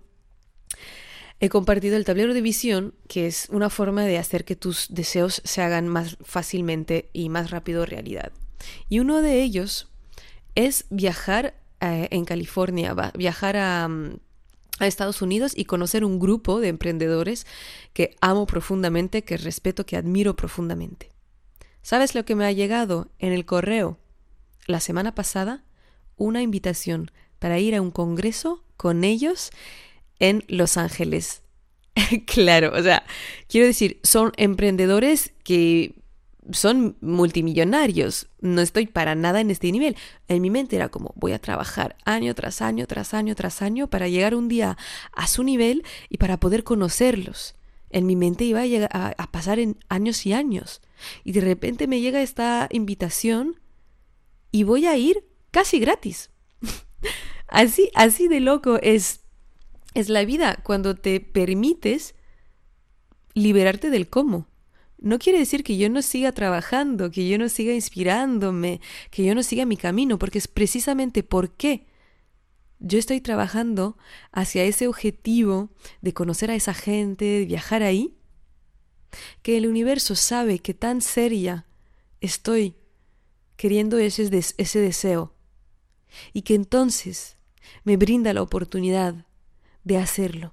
He 1.43 1.49
compartido 1.49 1.97
el 1.97 2.05
tablero 2.05 2.35
de 2.35 2.43
visión, 2.43 2.95
que 3.09 3.27
es 3.27 3.49
una 3.51 3.71
forma 3.71 4.05
de 4.05 4.19
hacer 4.19 4.45
que 4.45 4.57
tus 4.57 4.89
deseos 4.91 5.41
se 5.45 5.63
hagan 5.63 5.89
más 5.89 6.19
fácilmente 6.23 7.09
y 7.15 7.31
más 7.31 7.51
rápido 7.51 7.87
realidad. 7.87 8.31
Y 8.91 9.01
uno 9.01 9.23
de 9.23 9.43
ellos 9.43 9.89
es 10.55 10.85
viajar 10.91 11.55
eh, 11.81 12.09
en 12.11 12.27
California, 12.27 12.95
viajar 13.15 13.57
a, 13.57 13.89
mm, 13.89 14.19
a 14.81 14.87
Estados 14.87 15.23
Unidos 15.23 15.53
y 15.57 15.65
conocer 15.65 16.05
un 16.05 16.19
grupo 16.19 16.61
de 16.61 16.69
emprendedores 16.69 17.47
que 17.95 18.17
amo 18.21 18.47
profundamente, 18.47 19.23
que 19.23 19.39
respeto, 19.39 19.87
que 19.87 19.97
admiro 19.97 20.37
profundamente. 20.37 21.11
¿Sabes 21.83 22.15
lo 22.15 22.27
que 22.27 22.35
me 22.35 22.45
ha 22.45 22.53
llegado 22.53 23.09
en 23.19 23.33
el 23.33 23.47
correo? 23.47 23.99
La 24.67 24.81
semana 24.81 25.15
pasada, 25.15 25.65
una 26.17 26.43
invitación 26.43 27.11
para 27.39 27.59
ir 27.59 27.75
a 27.75 27.81
un 27.81 27.91
congreso 27.91 28.63
con 28.77 29.05
ellos 29.05 29.51
en 30.21 30.45
Los 30.47 30.77
Ángeles. 30.77 31.43
claro, 32.27 32.73
o 32.75 32.83
sea, 32.83 33.05
quiero 33.49 33.67
decir, 33.67 33.99
son 34.03 34.33
emprendedores 34.37 35.33
que 35.43 35.95
son 36.53 36.97
multimillonarios. 37.01 38.29
No 38.41 38.61
estoy 38.61 38.87
para 38.87 39.15
nada 39.15 39.41
en 39.41 39.51
este 39.51 39.71
nivel. 39.73 39.97
En 40.29 40.43
mi 40.43 40.51
mente 40.51 40.77
era 40.77 40.89
como 40.89 41.13
voy 41.17 41.33
a 41.33 41.39
trabajar 41.39 41.97
año 42.05 42.35
tras 42.35 42.63
año, 42.63 42.87
tras 42.87 43.15
año, 43.15 43.35
tras 43.35 43.63
año 43.63 43.89
para 43.89 44.09
llegar 44.09 44.35
un 44.35 44.49
día 44.49 44.77
a 45.13 45.27
su 45.27 45.43
nivel 45.43 45.85
y 46.09 46.19
para 46.19 46.39
poder 46.39 46.65
conocerlos. 46.65 47.55
En 47.91 48.07
mi 48.07 48.17
mente 48.17 48.45
iba 48.45 48.63
a, 48.93 49.31
pasar 49.33 49.59
en 49.59 49.77
años 49.89 50.25
y 50.25 50.33
años. 50.33 50.81
Y 51.25 51.33
de 51.33 51.41
repente 51.41 51.89
me 51.89 52.01
llega 52.01 52.23
esta 52.23 52.69
invitación 52.71 53.61
y 54.53 54.63
voy 54.63 54.87
a 54.87 54.97
ir 54.97 55.25
casi 55.51 55.81
gratis. 55.81 56.31
así, 57.49 57.91
así 57.95 58.29
de 58.29 58.41
loco 58.41 58.79
es, 58.81 59.20
es 59.95 60.09
la 60.09 60.25
vida 60.25 60.61
cuando 60.63 60.95
te 60.95 61.21
permites 61.21 62.15
liberarte 63.35 63.91
del 63.91 64.09
cómo. 64.09 64.49
No 64.99 65.19
quiere 65.19 65.39
decir 65.39 65.65
que 65.65 65.77
yo 65.77 65.89
no 65.89 66.03
siga 66.03 66.33
trabajando, 66.33 67.11
que 67.11 67.27
yo 67.29 67.39
no 67.39 67.49
siga 67.49 67.73
inspirándome, 67.73 68.81
que 69.11 69.25
yo 69.25 69.35
no 69.35 69.43
siga 69.43 69.65
mi 69.65 69.77
camino, 69.77 70.19
porque 70.19 70.39
es 70.39 70.47
precisamente 70.47 71.23
por 71.23 71.53
qué. 71.53 71.87
Yo 72.81 72.99
estoy 72.99 73.21
trabajando 73.21 73.97
hacia 74.31 74.65
ese 74.65 74.89
objetivo 74.89 75.71
de 76.03 76.13
conocer 76.13 76.51
a 76.51 76.55
esa 76.55 76.75
gente, 76.75 77.25
de 77.25 77.45
viajar 77.47 77.83
ahí, 77.83 78.15
que 79.43 79.57
el 79.57 79.67
universo 79.67 80.15
sabe 80.15 80.59
que 80.59 80.75
tan 80.75 81.01
seria 81.01 81.67
estoy 82.21 82.77
queriendo 83.57 83.99
ese, 83.99 84.29
ese 84.57 84.79
deseo 84.79 85.35
y 86.33 86.43
que 86.43 86.55
entonces 86.55 87.37
me 87.85 87.97
brinda 87.97 88.33
la 88.33 88.43
oportunidad 88.43 89.27
de 89.85 89.99
hacerlo. 89.99 90.53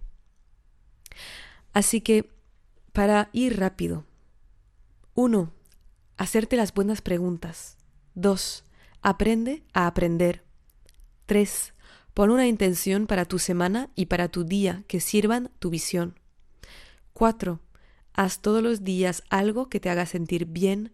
Así 1.74 2.02
que, 2.02 2.30
para 2.94 3.30
ir 3.34 3.60
rápido, 3.60 4.06
1. 5.14 5.52
Hacerte 6.18 6.56
las 6.58 6.74
buenas 6.74 7.02
preguntas. 7.02 7.78
2. 8.16 8.64
Aprende 9.02 9.64
a 9.74 9.88
aprender. 9.88 10.44
3. 11.28 11.74
Pon 12.14 12.32
una 12.32 12.48
intención 12.48 13.06
para 13.06 13.26
tu 13.26 13.38
semana 13.38 13.92
y 13.96 14.08
para 14.08 14.30
tu 14.30 14.44
día 14.44 14.84
que 14.88 15.00
sirvan 15.00 15.52
tu 15.60 15.70
visión. 15.70 16.20
4. 17.14 17.60
Haz 18.14 18.42
todos 18.42 18.64
los 18.64 18.84
días 18.84 19.24
algo 19.30 19.70
que 19.70 19.80
te 19.80 19.90
haga 19.90 20.06
sentir 20.08 20.46
bien. 20.46 20.94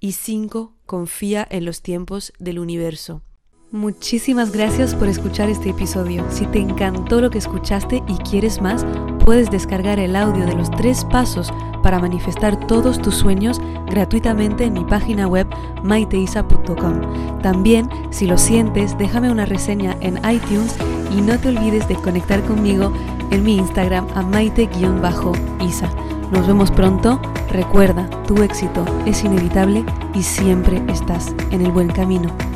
Y 0.00 0.12
5. 0.12 0.76
Confía 0.84 1.46
en 1.50 1.64
los 1.64 1.80
tiempos 1.80 2.32
del 2.38 2.58
universo. 2.58 3.22
Muchísimas 3.70 4.50
gracias 4.50 4.94
por 4.94 5.08
escuchar 5.08 5.50
este 5.50 5.68
episodio. 5.68 6.24
Si 6.30 6.46
te 6.46 6.58
encantó 6.58 7.20
lo 7.20 7.28
que 7.28 7.36
escuchaste 7.36 8.02
y 8.08 8.16
quieres 8.16 8.62
más, 8.62 8.86
puedes 9.26 9.50
descargar 9.50 9.98
el 9.98 10.16
audio 10.16 10.46
de 10.46 10.54
los 10.54 10.70
tres 10.70 11.04
pasos 11.04 11.52
para 11.82 11.98
manifestar 11.98 12.66
todos 12.66 12.98
tus 12.98 13.16
sueños 13.16 13.60
gratuitamente 13.90 14.64
en 14.64 14.72
mi 14.72 14.84
página 14.84 15.26
web 15.26 15.46
maiteisa.com. 15.82 17.40
También, 17.42 17.90
si 18.08 18.26
lo 18.26 18.38
sientes, 18.38 18.96
déjame 18.96 19.30
una 19.30 19.44
reseña 19.44 19.98
en 20.00 20.16
iTunes 20.16 20.74
y 21.14 21.20
no 21.20 21.38
te 21.38 21.48
olvides 21.48 21.86
de 21.88 21.96
conectar 21.96 22.42
conmigo 22.44 22.90
en 23.30 23.42
mi 23.42 23.58
Instagram 23.58 24.06
a 24.14 24.22
maite-isa. 24.22 25.90
Nos 26.32 26.46
vemos 26.46 26.70
pronto. 26.70 27.20
Recuerda, 27.50 28.08
tu 28.26 28.42
éxito 28.42 28.86
es 29.04 29.24
inevitable 29.24 29.84
y 30.14 30.22
siempre 30.22 30.82
estás 30.88 31.34
en 31.50 31.66
el 31.66 31.70
buen 31.70 31.88
camino. 31.88 32.47